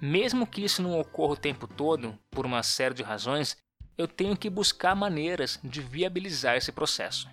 Mesmo 0.00 0.46
que 0.46 0.62
isso 0.64 0.82
não 0.82 0.98
ocorra 0.98 1.34
o 1.34 1.38
tempo 1.38 1.66
todo, 1.66 2.18
por 2.30 2.44
uma 2.44 2.62
série 2.62 2.94
de 2.94 3.02
razões, 3.02 3.56
eu 3.96 4.06
tenho 4.06 4.36
que 4.36 4.50
buscar 4.50 4.94
maneiras 4.94 5.58
de 5.64 5.80
viabilizar 5.80 6.56
esse 6.56 6.70
processo. 6.70 7.28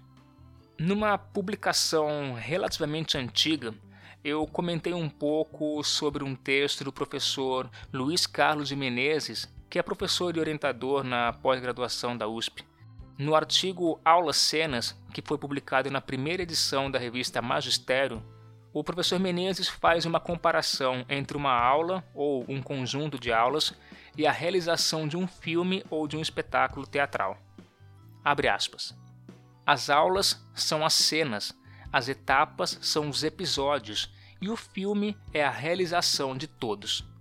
Numa 0.79 1.17
publicação 1.17 2.33
relativamente 2.33 3.17
antiga, 3.17 3.73
eu 4.23 4.47
comentei 4.47 4.93
um 4.93 5.09
pouco 5.09 5.83
sobre 5.83 6.23
um 6.23 6.35
texto 6.35 6.85
do 6.85 6.93
professor 6.93 7.69
Luiz 7.91 8.25
Carlos 8.25 8.69
de 8.69 8.75
Menezes 8.75 9.47
que 9.73 9.79
é 9.79 9.81
professor 9.81 10.37
e 10.37 10.39
orientador 10.39 11.03
na 11.03 11.33
pós-graduação 11.33 12.15
da 12.15 12.27
USP. 12.27 12.63
No 13.17 13.33
artigo 13.33 13.99
Aulas 14.05 14.37
Cenas, 14.37 14.95
que 15.11 15.19
foi 15.19 15.35
publicado 15.35 15.89
na 15.89 15.99
primeira 15.99 16.43
edição 16.43 16.91
da 16.91 16.99
revista 16.99 17.41
Magistério, 17.41 18.23
o 18.71 18.83
professor 18.83 19.19
Menezes 19.19 19.67
faz 19.67 20.05
uma 20.05 20.19
comparação 20.19 21.03
entre 21.09 21.35
uma 21.35 21.51
aula 21.51 22.07
ou 22.13 22.45
um 22.47 22.61
conjunto 22.61 23.17
de 23.17 23.33
aulas 23.33 23.73
e 24.15 24.27
a 24.27 24.31
realização 24.31 25.07
de 25.07 25.17
um 25.17 25.25
filme 25.25 25.83
ou 25.89 26.07
de 26.07 26.15
um 26.15 26.21
espetáculo 26.21 26.85
teatral. 26.85 27.35
Abre 28.23 28.49
aspas. 28.49 28.95
As 29.65 29.89
aulas 29.89 30.39
são 30.53 30.85
as 30.85 30.93
cenas, 30.93 31.51
as 31.91 32.07
etapas 32.07 32.77
são 32.79 33.09
os 33.09 33.23
episódios 33.23 34.13
e 34.39 34.51
o 34.51 34.55
filme 34.55 35.17
é 35.33 35.43
a 35.43 35.49
realização 35.49 36.37
de 36.37 36.45
todos. 36.45 37.11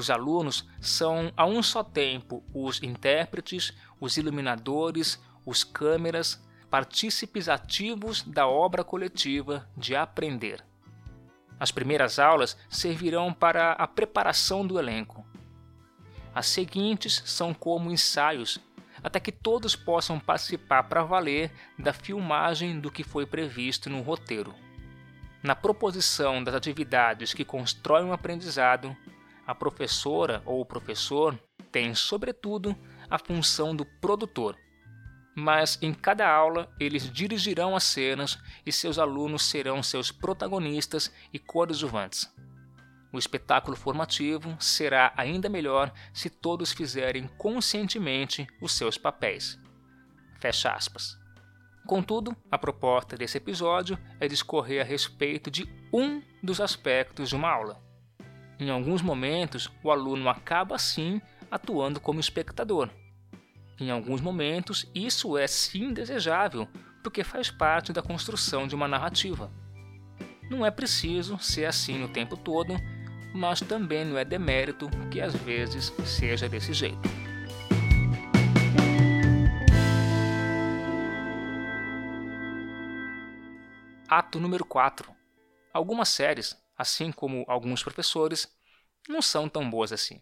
Os 0.00 0.08
alunos 0.08 0.66
são 0.80 1.30
a 1.36 1.44
um 1.44 1.62
só 1.62 1.84
tempo 1.84 2.42
os 2.54 2.82
intérpretes, 2.82 3.70
os 4.00 4.16
iluminadores, 4.16 5.22
os 5.44 5.62
câmeras, 5.62 6.42
partícipes 6.70 7.50
ativos 7.50 8.22
da 8.22 8.46
obra 8.48 8.82
coletiva 8.82 9.68
de 9.76 9.94
aprender. 9.94 10.64
As 11.58 11.70
primeiras 11.70 12.18
aulas 12.18 12.56
servirão 12.70 13.30
para 13.30 13.72
a 13.72 13.86
preparação 13.86 14.66
do 14.66 14.78
elenco. 14.78 15.22
As 16.34 16.46
seguintes 16.46 17.22
são 17.26 17.52
como 17.52 17.90
ensaios, 17.90 18.58
até 19.04 19.20
que 19.20 19.30
todos 19.30 19.76
possam 19.76 20.18
participar 20.18 20.84
para 20.84 21.04
valer 21.04 21.52
da 21.78 21.92
filmagem 21.92 22.80
do 22.80 22.90
que 22.90 23.04
foi 23.04 23.26
previsto 23.26 23.90
no 23.90 24.00
roteiro. 24.00 24.54
Na 25.42 25.54
proposição 25.54 26.42
das 26.42 26.54
atividades 26.54 27.34
que 27.34 27.44
constroem 27.44 28.06
o 28.06 28.14
aprendizado, 28.14 28.96
a 29.50 29.54
professora 29.54 30.40
ou 30.46 30.60
o 30.60 30.64
professor 30.64 31.36
tem, 31.72 31.92
sobretudo, 31.92 32.76
a 33.10 33.18
função 33.18 33.74
do 33.74 33.84
produtor. 33.84 34.56
Mas 35.34 35.76
em 35.82 35.92
cada 35.92 36.32
aula 36.32 36.72
eles 36.78 37.10
dirigirão 37.10 37.74
as 37.74 37.82
cenas 37.82 38.38
e 38.64 38.70
seus 38.70 38.96
alunos 38.96 39.42
serão 39.42 39.82
seus 39.82 40.12
protagonistas 40.12 41.12
e 41.32 41.38
coadjuvantes. 41.40 42.32
O 43.12 43.18
espetáculo 43.18 43.76
formativo 43.76 44.56
será 44.60 45.12
ainda 45.16 45.48
melhor 45.48 45.92
se 46.14 46.30
todos 46.30 46.70
fizerem 46.70 47.26
conscientemente 47.36 48.46
os 48.62 48.70
seus 48.70 48.96
papéis. 48.96 49.58
Fecha 50.38 50.70
aspas. 50.70 51.18
Contudo, 51.88 52.36
a 52.48 52.56
proposta 52.56 53.16
desse 53.16 53.38
episódio 53.38 53.98
é 54.20 54.28
discorrer 54.28 54.80
a 54.80 54.84
respeito 54.84 55.50
de 55.50 55.68
um 55.92 56.22
dos 56.40 56.60
aspectos 56.60 57.30
de 57.30 57.34
uma 57.34 57.50
aula. 57.50 57.89
Em 58.60 58.68
alguns 58.68 59.00
momentos, 59.00 59.70
o 59.82 59.90
aluno 59.90 60.28
acaba 60.28 60.74
assim 60.74 61.18
atuando 61.50 61.98
como 61.98 62.20
espectador. 62.20 62.90
Em 63.80 63.90
alguns 63.90 64.20
momentos, 64.20 64.84
isso 64.94 65.38
é 65.38 65.46
sim 65.46 65.94
desejável, 65.94 66.68
porque 67.02 67.24
faz 67.24 67.50
parte 67.50 67.90
da 67.90 68.02
construção 68.02 68.68
de 68.68 68.74
uma 68.74 68.86
narrativa. 68.86 69.50
Não 70.50 70.66
é 70.66 70.70
preciso 70.70 71.38
ser 71.38 71.64
assim 71.64 72.04
o 72.04 72.08
tempo 72.08 72.36
todo, 72.36 72.74
mas 73.34 73.60
também 73.60 74.04
não 74.04 74.18
é 74.18 74.26
demérito 74.26 74.90
que 75.10 75.22
às 75.22 75.34
vezes 75.34 75.90
seja 76.04 76.46
desse 76.46 76.74
jeito. 76.74 77.08
Ato 84.06 84.38
número 84.38 84.66
4. 84.66 85.10
Algumas 85.72 86.10
séries, 86.10 86.60
assim 86.80 87.12
como 87.12 87.44
alguns 87.46 87.82
professores, 87.82 88.48
não 89.06 89.20
são 89.20 89.50
tão 89.50 89.68
boas 89.68 89.92
assim. 89.92 90.18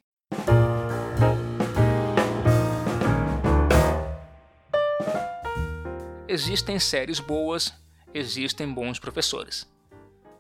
Existem 6.27 6.81
séries 6.81 7.21
boas, 7.21 7.73
existem 8.13 8.69
bons 8.73 8.99
professores. 8.99 9.73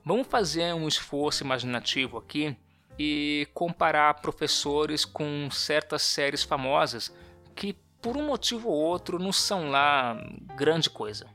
Vamos 0.04 0.26
fazer 0.26 0.74
um 0.74 0.88
esforço 0.88 1.44
imaginativo 1.44 2.18
aqui 2.18 2.56
e 2.98 3.46
comparar 3.54 4.14
professores 4.14 5.04
com 5.04 5.48
certas 5.52 6.02
séries 6.02 6.42
famosas 6.42 7.14
que, 7.54 7.74
por 8.02 8.16
um 8.16 8.26
motivo 8.26 8.68
ou 8.70 8.74
outro, 8.74 9.20
não 9.20 9.32
são 9.32 9.70
lá 9.70 10.20
grande 10.56 10.90
coisa. 10.90 11.28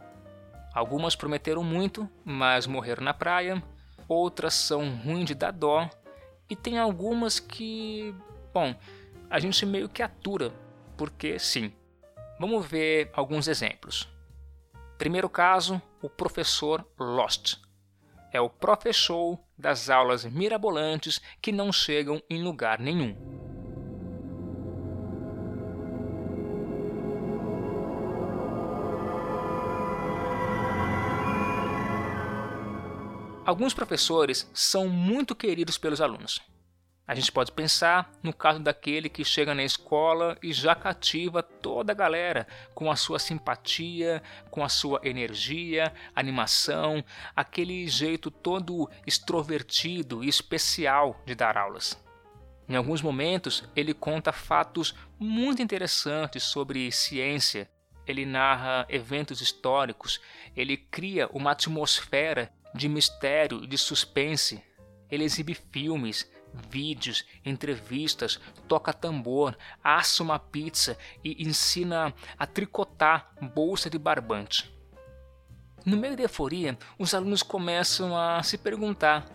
Algumas 0.74 1.16
prometeram 1.16 1.64
muito, 1.64 2.10
mas 2.26 2.68
morreram 2.68 3.04
na 3.04 3.14
praia. 3.14 3.64
Outras 4.08 4.54
são 4.54 4.96
ruins 4.98 5.26
de 5.26 5.36
dar 5.36 5.52
dó. 5.52 5.90
E 6.50 6.56
tem 6.56 6.78
algumas 6.78 7.40
que, 7.40 8.14
bom, 8.54 8.76
a 9.30 9.40
gente 9.40 9.66
meio 9.66 9.90
que 9.90 10.04
atura, 10.04 10.52
porque 10.98 11.40
sim. 11.40 11.72
Vamos 12.40 12.66
ver 12.66 13.10
alguns 13.14 13.48
exemplos. 13.48 14.08
Primeiro 14.98 15.30
caso, 15.30 15.82
o 16.02 16.10
professor 16.10 16.86
Lost. 17.00 17.56
É 18.32 18.42
o 18.42 18.50
professor 18.50 19.40
das 19.58 19.90
aulas 19.90 20.26
mirabolantes 20.26 21.22
que 21.42 21.52
não 21.52 21.72
chegam 21.72 22.22
em 22.30 22.44
lugar 22.44 22.80
nenhum. 22.80 23.43
Alguns 33.46 33.74
professores 33.74 34.50
são 34.54 34.88
muito 34.88 35.36
queridos 35.36 35.78
pelos 35.78 36.00
alunos. 36.00 36.40
A 37.06 37.14
gente 37.14 37.30
pode 37.30 37.52
pensar 37.52 38.10
no 38.24 38.32
caso 38.32 38.62
daquele 38.62 39.10
que 39.10 39.26
chega 39.26 39.54
na 39.54 39.66
escola 39.66 40.38
e 40.42 40.54
já 40.54 40.74
cativa 40.74 41.44
toda 41.44 41.92
a 41.92 41.96
galera 41.96 42.48
com 42.74 42.90
a 42.90 42.96
sua 42.96 43.20
simpatia, 43.20 44.24
com 44.50 44.64
a 44.64 44.70
sua 44.70 45.02
energia, 45.04 45.94
animação, 46.16 47.04
aquele 47.36 47.86
jeito 47.86 48.32
todo 48.32 48.90
extrovertido 49.06 50.24
e 50.24 50.30
especial 50.30 51.22
de 51.26 51.36
dar 51.36 51.58
aulas. 51.58 52.02
Em 52.70 52.78
alguns 52.78 53.02
momentos, 53.02 53.70
ele 53.76 53.94
conta 53.94 54.32
fatos 54.32 54.96
muito 55.20 55.62
interessantes 55.62 56.44
sobre 56.44 56.90
ciência, 56.94 57.70
ele 58.08 58.26
narra 58.26 58.86
eventos 58.88 59.42
históricos, 59.42 60.22
ele 60.56 60.78
cria 60.78 61.28
uma 61.34 61.52
atmosfera 61.52 62.50
de 62.74 62.90
mistério 62.90 63.64
e 63.64 63.68
de 63.68 63.78
suspense. 63.78 64.64
Ele 65.10 65.24
exibe 65.24 65.54
filmes, 65.54 66.30
vídeos, 66.70 67.26
entrevistas, 67.46 68.40
toca 68.68 68.94
tambor, 68.94 69.58
assa 69.84 70.24
uma 70.24 70.40
pizza 70.40 70.98
e 71.24 71.44
ensina 71.44 72.14
a 72.38 72.48
tricotar 72.48 73.34
bolsa 73.54 73.90
de 73.90 73.98
barbante. 73.98 74.72
No 75.86 75.98
meio 75.98 76.16
da 76.16 76.24
euforia, 76.24 76.78
os 76.98 77.14
alunos 77.14 77.44
começam 77.44 78.18
a 78.18 78.42
se 78.42 78.58
perguntar 78.58 79.26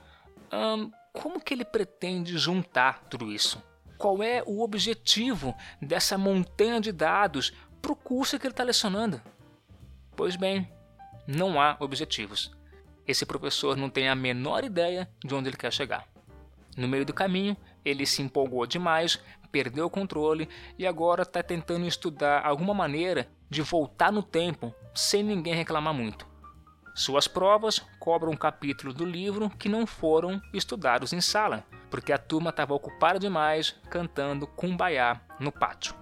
como 1.13 1.41
que 1.41 1.53
ele 1.53 1.65
pretende 1.65 2.39
juntar 2.39 3.05
tudo 3.05 3.31
isso? 3.31 3.63
Qual 3.99 4.23
é 4.23 4.43
o 4.47 4.63
objetivo 4.63 5.55
dessa 5.83 6.17
montanha 6.17 6.81
de 6.81 6.93
dados 6.93 7.53
para 7.83 7.93
o 7.93 7.97
curso 7.97 8.39
que 8.39 8.47
ele 8.47 8.53
está 8.53 8.63
lecionando? 8.63 9.21
Pois 10.17 10.37
bem, 10.37 10.73
não 11.27 11.61
há 11.61 11.77
objetivos 11.81 12.58
esse 13.09 13.25
professor 13.25 13.75
não 13.75 13.89
tem 13.89 14.09
a 14.09 14.15
menor 14.15 14.63
ideia 14.63 15.11
de 15.25 15.35
onde 15.35 15.49
ele 15.49 15.57
quer 15.57 15.73
chegar. 15.73 16.07
No 16.77 16.87
meio 16.87 17.07
do 17.07 17.15
caminho, 17.15 17.57
ele 17.83 18.05
se 18.05 18.21
empolgou 18.21 18.67
demais, 18.67 19.19
perdeu 19.51 19.87
o 19.87 19.91
controle 19.91 20.47
e 20.79 20.87
agora 20.87 21.23
está 21.23 21.43
tentando 21.43 21.87
estudar 21.87 22.45
alguma 22.45 22.75
maneira 22.75 23.27
de 23.49 23.63
voltar 23.63 24.13
no 24.13 24.23
tempo 24.23 24.75
sem 24.95 25.23
ninguém 25.23 25.55
reclamar 25.55 25.95
muito. 25.95 26.29
Suas 26.95 27.27
provas 27.27 27.79
cobram 27.99 28.33
um 28.33 28.37
capítulo 28.37 28.93
do 28.93 29.05
livro 29.05 29.49
que 29.51 29.69
não 29.69 29.87
foram 29.87 30.43
estudados 30.53 31.13
em 31.13 31.21
sala, 31.21 31.65
porque 31.91 32.13
a 32.13 32.19
turma 32.19 32.51
estava 32.51 32.75
ocupada 32.75 33.19
demais 33.19 33.75
cantando 33.89 34.47
Kumbaya 34.47 35.21
no 35.41 35.51
pátio. 35.51 35.95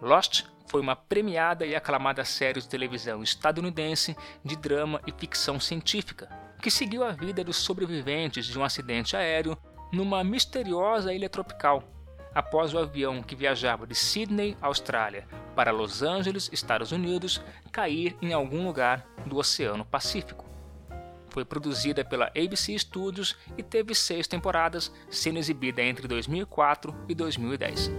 Lost 0.00 0.44
foi 0.72 0.80
uma 0.80 0.96
premiada 0.96 1.66
e 1.66 1.76
aclamada 1.76 2.24
série 2.24 2.58
de 2.58 2.66
televisão 2.66 3.22
estadunidense 3.22 4.16
de 4.42 4.56
drama 4.56 5.02
e 5.06 5.12
ficção 5.12 5.60
científica, 5.60 6.30
que 6.62 6.70
seguiu 6.70 7.04
a 7.04 7.12
vida 7.12 7.44
dos 7.44 7.58
sobreviventes 7.58 8.46
de 8.46 8.58
um 8.58 8.64
acidente 8.64 9.14
aéreo 9.14 9.54
numa 9.92 10.24
misteriosa 10.24 11.12
ilha 11.12 11.28
tropical, 11.28 11.84
após 12.34 12.72
o 12.72 12.78
avião 12.78 13.22
que 13.22 13.36
viajava 13.36 13.86
de 13.86 13.94
Sydney, 13.94 14.56
Austrália, 14.62 15.28
para 15.54 15.70
Los 15.70 16.02
Angeles, 16.02 16.48
Estados 16.50 16.90
Unidos, 16.90 17.42
cair 17.70 18.16
em 18.22 18.32
algum 18.32 18.66
lugar 18.66 19.06
do 19.26 19.36
Oceano 19.36 19.84
Pacífico. 19.84 20.46
Foi 21.28 21.44
produzida 21.44 22.02
pela 22.02 22.28
ABC 22.28 22.78
Studios 22.78 23.36
e 23.58 23.62
teve 23.62 23.94
seis 23.94 24.26
temporadas, 24.26 24.90
sendo 25.10 25.38
exibida 25.38 25.82
entre 25.82 26.08
2004 26.08 26.94
e 27.10 27.14
2010. 27.14 27.90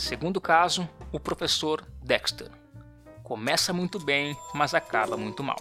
Segundo 0.00 0.40
caso, 0.40 0.88
o 1.12 1.20
professor 1.20 1.86
Dexter. 2.02 2.50
Começa 3.22 3.70
muito 3.70 4.00
bem, 4.00 4.34
mas 4.54 4.72
acaba 4.72 5.14
muito 5.14 5.42
mal. 5.42 5.58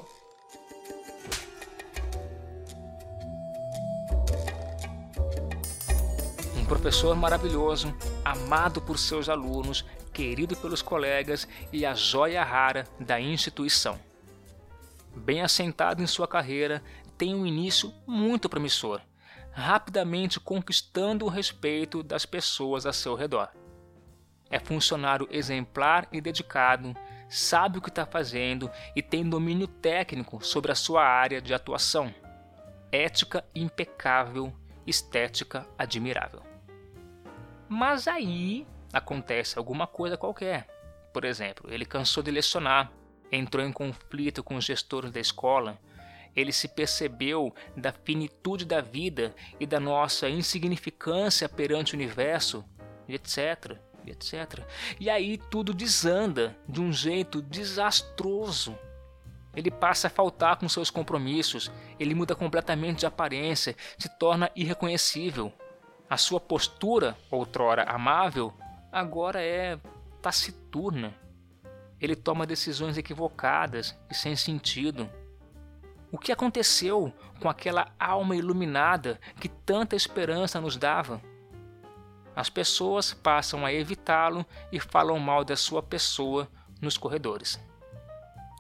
Um 6.55 6.65
professor 6.65 7.17
maravilhoso, 7.17 7.93
amado 8.23 8.81
por 8.81 8.97
seus 8.97 9.27
alunos, 9.27 9.85
querido 10.13 10.55
pelos 10.55 10.81
colegas 10.81 11.45
e 11.73 11.85
a 11.85 11.93
joia 11.93 12.41
rara 12.41 12.85
da 12.97 13.19
instituição. 13.19 13.99
Bem 15.13 15.41
assentado 15.41 16.01
em 16.01 16.07
sua 16.07 16.29
carreira, 16.29 16.81
tem 17.17 17.35
um 17.35 17.45
início 17.45 17.93
muito 18.07 18.47
promissor, 18.47 19.01
rapidamente 19.51 20.39
conquistando 20.39 21.25
o 21.25 21.29
respeito 21.29 22.01
das 22.01 22.25
pessoas 22.25 22.85
a 22.85 22.93
seu 22.93 23.15
redor. 23.15 23.49
É 24.49 24.59
funcionário 24.59 25.27
exemplar 25.31 26.07
e 26.11 26.19
dedicado, 26.19 26.95
sabe 27.29 27.77
o 27.77 27.81
que 27.81 27.89
está 27.89 28.05
fazendo 28.05 28.69
e 28.95 29.01
tem 29.01 29.27
domínio 29.27 29.67
técnico 29.67 30.43
sobre 30.43 30.71
a 30.71 30.75
sua 30.75 31.03
área 31.03 31.41
de 31.41 31.53
atuação. 31.53 32.13
Ética 32.91 33.45
impecável, 33.53 34.51
estética 34.87 35.67
admirável. 35.77 36.41
Mas 37.67 38.07
aí 38.07 38.65
acontece 38.91 39.59
alguma 39.59 39.85
coisa 39.85 40.17
qualquer. 40.17 40.67
Por 41.13 41.23
exemplo, 41.23 41.71
ele 41.71 41.85
cansou 41.85 42.23
de 42.23 42.31
lecionar, 42.31 42.91
entrou 43.31 43.63
em 43.63 43.71
conflito 43.71 44.43
com 44.43 44.55
os 44.55 44.65
gestores 44.65 45.11
da 45.11 45.19
escola, 45.19 45.79
ele 46.35 46.51
se 46.51 46.67
percebeu 46.67 47.53
da 47.75 47.91
finitude 47.91 48.65
da 48.65 48.81
vida 48.81 49.35
e 49.59 49.67
da 49.67 49.79
nossa 49.79 50.29
insignificância 50.29 51.47
perante 51.47 51.93
o 51.93 51.97
universo, 51.97 52.65
etc, 53.07 53.77
etc. 54.11 54.65
E 54.99 55.09
aí 55.09 55.37
tudo 55.37 55.73
desanda 55.73 56.57
de 56.67 56.81
um 56.81 56.91
jeito 56.91 57.41
desastroso. 57.41 58.77
Ele 59.55 59.71
passa 59.71 60.07
a 60.07 60.09
faltar 60.09 60.57
com 60.57 60.69
seus 60.69 60.89
compromissos, 60.89 61.71
ele 61.99 62.13
muda 62.13 62.35
completamente 62.35 62.99
de 62.99 63.05
aparência, 63.05 63.75
se 63.97 64.07
torna 64.17 64.51
irreconhecível. 64.55 65.51
A 66.09 66.17
sua 66.17 66.39
postura, 66.39 67.17
outrora 67.29 67.83
amável, 67.83 68.53
agora 68.91 69.41
é 69.41 69.77
taciturna. 70.21 71.13
Ele 71.99 72.15
toma 72.15 72.45
decisões 72.45 72.97
equivocadas 72.97 73.95
e 74.09 74.15
sem 74.15 74.35
sentido. 74.35 75.09
O 76.11 76.17
que 76.17 76.31
aconteceu 76.31 77.13
com 77.39 77.49
aquela 77.49 77.91
alma 77.99 78.35
iluminada 78.35 79.19
que 79.39 79.47
tanta 79.47 79.95
esperança 79.95 80.59
nos 80.59 80.77
dava? 80.77 81.21
As 82.35 82.49
pessoas 82.49 83.13
passam 83.13 83.65
a 83.65 83.73
evitá-lo 83.73 84.45
e 84.71 84.79
falam 84.79 85.19
mal 85.19 85.43
da 85.43 85.55
sua 85.55 85.83
pessoa 85.83 86.49
nos 86.81 86.97
corredores. 86.97 87.59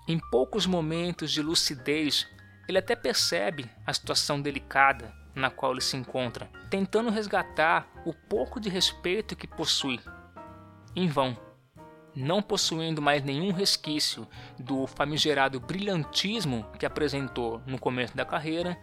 Em 0.07 0.19
poucos 0.31 0.65
momentos 0.65 1.31
de 1.31 1.41
lucidez, 1.41 2.27
ele 2.67 2.77
até 2.77 2.95
percebe 2.95 3.69
a 3.85 3.93
situação 3.93 4.41
delicada 4.41 5.13
na 5.35 5.49
qual 5.49 5.71
ele 5.71 5.81
se 5.81 5.95
encontra, 5.95 6.49
tentando 6.69 7.09
resgatar 7.09 7.87
o 8.05 8.13
pouco 8.13 8.59
de 8.59 8.69
respeito 8.69 9.35
que 9.35 9.47
possui. 9.47 9.99
Em 10.95 11.07
vão 11.07 11.37
não 12.15 12.41
possuindo 12.41 13.01
mais 13.01 13.23
nenhum 13.23 13.51
resquício 13.51 14.27
do 14.57 14.87
famigerado 14.87 15.59
brilhantismo 15.59 16.65
que 16.77 16.85
apresentou 16.85 17.61
no 17.65 17.79
começo 17.79 18.15
da 18.15 18.25
carreira, 18.25 18.77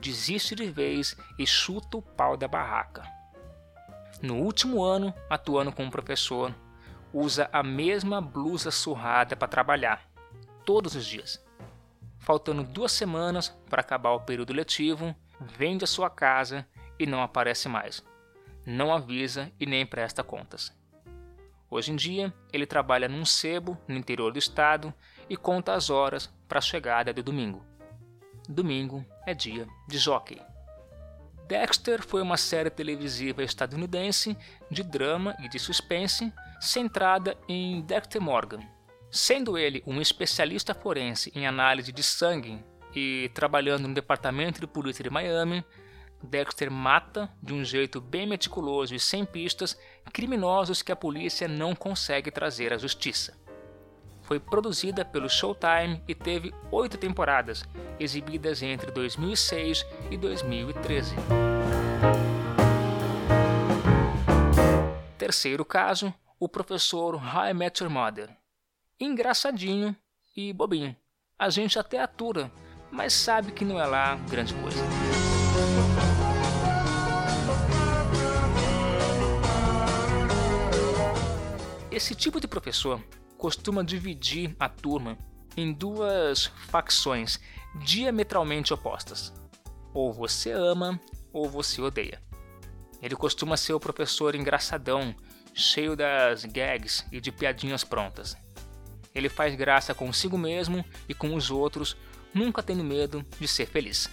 desiste 0.00 0.54
de 0.54 0.66
vez 0.66 1.16
e 1.38 1.46
chuta 1.46 1.98
o 1.98 2.02
pau 2.02 2.36
da 2.36 2.48
barraca. 2.48 3.13
No 4.24 4.36
último 4.36 4.82
ano, 4.82 5.12
atuando 5.28 5.70
como 5.70 5.90
professor, 5.90 6.54
usa 7.12 7.46
a 7.52 7.62
mesma 7.62 8.22
blusa 8.22 8.70
surrada 8.70 9.36
para 9.36 9.46
trabalhar, 9.46 10.08
todos 10.64 10.94
os 10.94 11.04
dias. 11.04 11.44
Faltando 12.20 12.64
duas 12.64 12.90
semanas 12.92 13.50
para 13.68 13.82
acabar 13.82 14.12
o 14.12 14.20
período 14.20 14.54
letivo, 14.54 15.14
vende 15.38 15.84
a 15.84 15.86
sua 15.86 16.08
casa 16.08 16.66
e 16.98 17.04
não 17.04 17.22
aparece 17.22 17.68
mais. 17.68 18.02
Não 18.64 18.94
avisa 18.94 19.52
e 19.60 19.66
nem 19.66 19.84
presta 19.84 20.24
contas. 20.24 20.74
Hoje 21.68 21.92
em 21.92 21.96
dia, 21.96 22.32
ele 22.50 22.64
trabalha 22.64 23.10
num 23.10 23.26
sebo 23.26 23.76
no 23.86 23.94
interior 23.94 24.32
do 24.32 24.38
estado 24.38 24.94
e 25.28 25.36
conta 25.36 25.74
as 25.74 25.90
horas 25.90 26.32
para 26.48 26.60
a 26.60 26.62
chegada 26.62 27.12
do 27.12 27.22
domingo. 27.22 27.62
Domingo 28.48 29.04
é 29.26 29.34
dia 29.34 29.68
de 29.86 29.98
jockey. 29.98 30.40
Dexter 31.46 32.02
foi 32.02 32.22
uma 32.22 32.38
série 32.38 32.70
televisiva 32.70 33.42
estadunidense 33.42 34.36
de 34.70 34.82
drama 34.82 35.36
e 35.40 35.48
de 35.48 35.58
suspense 35.58 36.32
centrada 36.58 37.36
em 37.46 37.82
Dexter 37.82 38.20
Morgan. 38.20 38.60
Sendo 39.10 39.58
ele 39.58 39.82
um 39.86 40.00
especialista 40.00 40.74
forense 40.74 41.30
em 41.34 41.46
análise 41.46 41.92
de 41.92 42.02
sangue 42.02 42.64
e 42.94 43.30
trabalhando 43.34 43.86
no 43.86 43.94
departamento 43.94 44.58
de 44.58 44.66
polícia 44.66 45.04
de 45.04 45.10
Miami, 45.10 45.62
Dexter 46.22 46.70
mata, 46.70 47.30
de 47.42 47.52
um 47.52 47.62
jeito 47.62 48.00
bem 48.00 48.26
meticuloso 48.26 48.94
e 48.94 48.98
sem 48.98 49.26
pistas, 49.26 49.78
criminosos 50.12 50.80
que 50.80 50.92
a 50.92 50.96
polícia 50.96 51.46
não 51.46 51.74
consegue 51.74 52.30
trazer 52.30 52.72
à 52.72 52.78
justiça. 52.78 53.38
Foi 54.24 54.40
produzida 54.40 55.04
pelo 55.04 55.28
Showtime 55.28 56.02
e 56.08 56.14
teve 56.14 56.52
oito 56.72 56.96
temporadas, 56.96 57.62
exibidas 58.00 58.62
entre 58.62 58.90
2006 58.90 59.86
e 60.10 60.16
2013. 60.16 61.14
Terceiro 65.18 65.62
caso, 65.62 66.12
o 66.40 66.48
professor 66.48 67.16
How 67.16 67.48
I 67.48 67.54
Met 67.54 67.82
Your 67.82 67.92
Mother. 67.92 68.34
Engraçadinho 68.98 69.94
e 70.34 70.54
bobinho. 70.54 70.96
A 71.38 71.50
gente 71.50 71.78
até 71.78 72.00
atura, 72.00 72.50
mas 72.90 73.12
sabe 73.12 73.52
que 73.52 73.64
não 73.64 73.78
é 73.78 73.86
lá 73.86 74.16
grande 74.30 74.54
coisa. 74.54 74.82
Esse 81.90 82.14
tipo 82.14 82.40
de 82.40 82.48
professor 82.48 83.00
costuma 83.44 83.84
dividir 83.84 84.56
a 84.58 84.70
turma 84.70 85.18
em 85.54 85.70
duas 85.70 86.46
facções 86.46 87.38
diametralmente 87.84 88.72
opostas. 88.72 89.34
Ou 89.92 90.14
você 90.14 90.50
ama 90.50 90.98
ou 91.30 91.46
você 91.46 91.82
odeia. 91.82 92.22
Ele 93.02 93.14
costuma 93.14 93.58
ser 93.58 93.74
o 93.74 93.78
professor 93.78 94.34
engraçadão, 94.34 95.14
cheio 95.52 95.94
das 95.94 96.46
gags 96.46 97.04
e 97.12 97.20
de 97.20 97.30
piadinhas 97.30 97.84
prontas. 97.84 98.34
Ele 99.14 99.28
faz 99.28 99.54
graça 99.54 99.94
consigo 99.94 100.38
mesmo 100.38 100.82
e 101.06 101.12
com 101.12 101.34
os 101.34 101.50
outros, 101.50 101.98
nunca 102.32 102.62
tendo 102.62 102.82
medo 102.82 103.26
de 103.38 103.46
ser 103.46 103.66
feliz. 103.66 104.08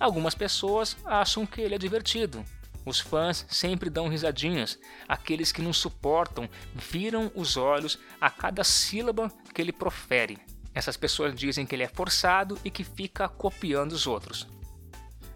Algumas 0.00 0.34
pessoas 0.34 0.96
acham 1.04 1.46
que 1.46 1.60
ele 1.60 1.76
é 1.76 1.78
divertido, 1.78 2.44
os 2.84 2.98
fãs 3.00 3.46
sempre 3.48 3.88
dão 3.88 4.08
risadinhas, 4.08 4.78
aqueles 5.08 5.52
que 5.52 5.62
não 5.62 5.72
suportam 5.72 6.48
viram 6.74 7.30
os 7.34 7.56
olhos 7.56 7.98
a 8.20 8.28
cada 8.28 8.64
sílaba 8.64 9.30
que 9.54 9.60
ele 9.60 9.72
profere. 9.72 10.38
Essas 10.74 10.96
pessoas 10.96 11.34
dizem 11.34 11.66
que 11.66 11.74
ele 11.74 11.82
é 11.82 11.88
forçado 11.88 12.58
e 12.64 12.70
que 12.70 12.82
fica 12.82 13.28
copiando 13.28 13.92
os 13.92 14.06
outros. 14.06 14.48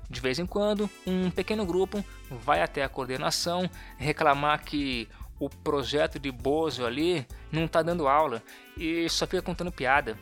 De 0.09 0.21
vez 0.21 0.39
em 0.39 0.47
quando, 0.47 0.89
um 1.07 1.31
pequeno 1.31 1.67
grupo 1.67 2.05
vai 2.31 2.63
até 2.63 2.83
a 2.83 2.89
coordenação 2.89 3.69
reclamar 3.99 4.65
que 4.65 5.09
o 5.39 5.51
projeto 5.51 6.19
de 6.19 6.31
Bozo 6.31 6.87
ali 6.87 7.27
não 7.53 7.67
está 7.67 7.83
dando 7.83 8.09
aula 8.09 8.43
e 8.77 9.09
só 9.09 9.27
fica 9.27 9.43
contando 9.43 9.73
piada. 9.73 10.19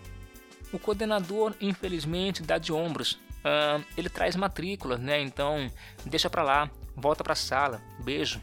O 0.73 0.79
coordenador, 0.79 1.55
infelizmente, 1.61 2.43
dá 2.43 2.59
de 2.59 2.73
ombros. 2.73 3.13
Uh, 3.45 3.85
ele 3.97 4.09
traz 4.09 4.35
matrículas, 4.35 4.99
né? 4.99 5.21
Então 5.21 5.71
deixa 6.05 6.29
para 6.31 6.43
lá 6.43 6.71
volta 6.97 7.23
para 7.23 7.33
a 7.33 7.37
sala, 7.37 7.83
beijo. 8.03 8.41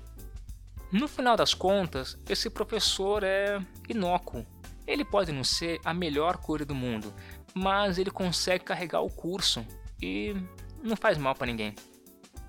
No 0.91 1.07
final 1.07 1.37
das 1.37 1.53
contas, 1.53 2.17
esse 2.27 2.49
professor 2.49 3.23
é 3.23 3.59
inócuo. 3.87 4.45
Ele 4.85 5.05
pode 5.05 5.31
não 5.31 5.43
ser 5.43 5.79
a 5.85 5.93
melhor 5.93 6.37
coisa 6.37 6.65
do 6.65 6.75
mundo, 6.75 7.13
mas 7.53 7.97
ele 7.97 8.11
consegue 8.11 8.65
carregar 8.65 9.01
o 9.01 9.09
curso 9.09 9.65
e 10.01 10.35
não 10.83 10.97
faz 10.97 11.17
mal 11.17 11.33
para 11.33 11.47
ninguém. 11.47 11.75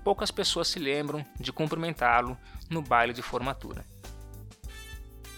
Poucas 0.03 0.31
pessoas 0.31 0.67
se 0.67 0.79
lembram 0.79 1.25
de 1.39 1.53
cumprimentá-lo 1.53 2.37
no 2.69 2.81
baile 2.81 3.13
de 3.13 3.21
formatura. 3.21 3.85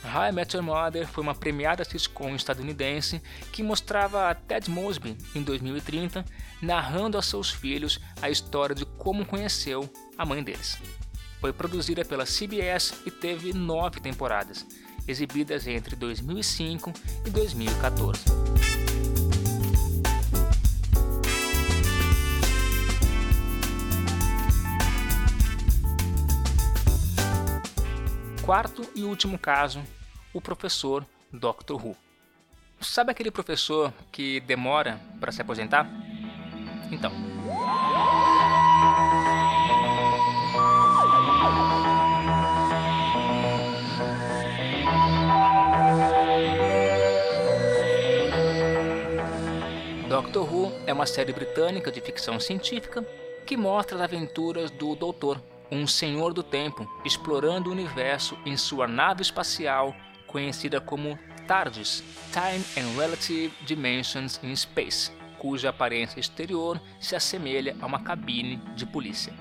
I 0.03 0.31
Met 0.31 0.55
Your 0.55 0.63
Mother 0.63 1.07
foi 1.07 1.23
uma 1.23 1.33
premiada 1.33 1.83
sitcom 1.83 2.35
estadunidense 2.35 3.21
que 3.51 3.63
mostrava 3.63 4.33
Ted 4.35 4.69
Mosby, 4.69 5.17
em 5.33 5.41
2030, 5.41 6.23
narrando 6.61 7.17
a 7.17 7.21
seus 7.21 7.49
filhos 7.49 7.99
a 8.21 8.29
história 8.29 8.75
de 8.75 8.85
como 8.85 9.25
conheceu 9.25 9.89
a 10.17 10.25
mãe 10.25 10.43
deles. 10.43 10.77
Foi 11.39 11.53
produzida 11.53 12.03
pela 12.03 12.25
CBS 12.25 13.01
e 13.05 13.11
teve 13.11 13.53
nove 13.53 13.99
temporadas, 13.99 14.65
exibidas 15.07 15.67
entre 15.67 15.95
2005 15.95 16.91
e 17.25 17.29
2014. 17.29 18.23
Quarto 28.45 28.87
e 28.95 29.03
último 29.03 29.39
caso, 29.39 29.81
o 30.31 30.39
professor 30.39 31.03
Dr. 31.33 31.73
Who. 31.73 31.97
Sabe 32.79 33.11
aquele 33.11 33.31
professor 33.31 33.91
que 34.11 34.39
demora 34.41 35.01
para 35.19 35.31
se 35.31 35.41
aposentar? 35.41 35.89
Então, 36.91 37.34
Doctor 50.35 50.53
Who 50.53 50.73
é 50.85 50.91
uma 50.91 51.05
série 51.05 51.31
britânica 51.31 51.89
de 51.89 52.01
ficção 52.01 52.41
científica 52.41 53.07
que 53.45 53.55
mostra 53.55 53.95
as 53.95 54.01
aventuras 54.01 54.69
do 54.69 54.93
Doutor, 54.93 55.41
um 55.71 55.87
senhor 55.87 56.33
do 56.33 56.43
tempo, 56.43 56.85
explorando 57.05 57.69
o 57.69 57.71
universo 57.71 58.37
em 58.45 58.57
sua 58.57 58.85
nave 58.85 59.21
espacial 59.21 59.95
conhecida 60.27 60.81
como 60.81 61.17
TARDIS 61.47 62.03
Time 62.33 62.65
and 62.77 62.99
Relative 62.99 63.53
Dimensions 63.65 64.37
in 64.43 64.53
Space, 64.53 65.09
cuja 65.39 65.69
aparência 65.69 66.19
exterior 66.19 66.81
se 66.99 67.15
assemelha 67.15 67.73
a 67.79 67.85
uma 67.85 68.03
cabine 68.03 68.57
de 68.75 68.85
polícia. 68.85 69.33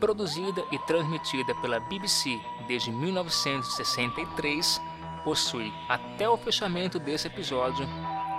Produzida 0.00 0.64
e 0.72 0.78
transmitida 0.86 1.54
pela 1.56 1.80
BBC 1.80 2.30
desde 2.66 2.90
1963, 2.90 4.80
possui, 5.22 5.70
até 5.86 6.26
o 6.26 6.38
fechamento 6.38 6.98
desse 6.98 7.26
episódio, 7.26 7.86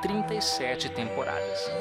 37 0.07 0.89
temporadas. 0.89 1.71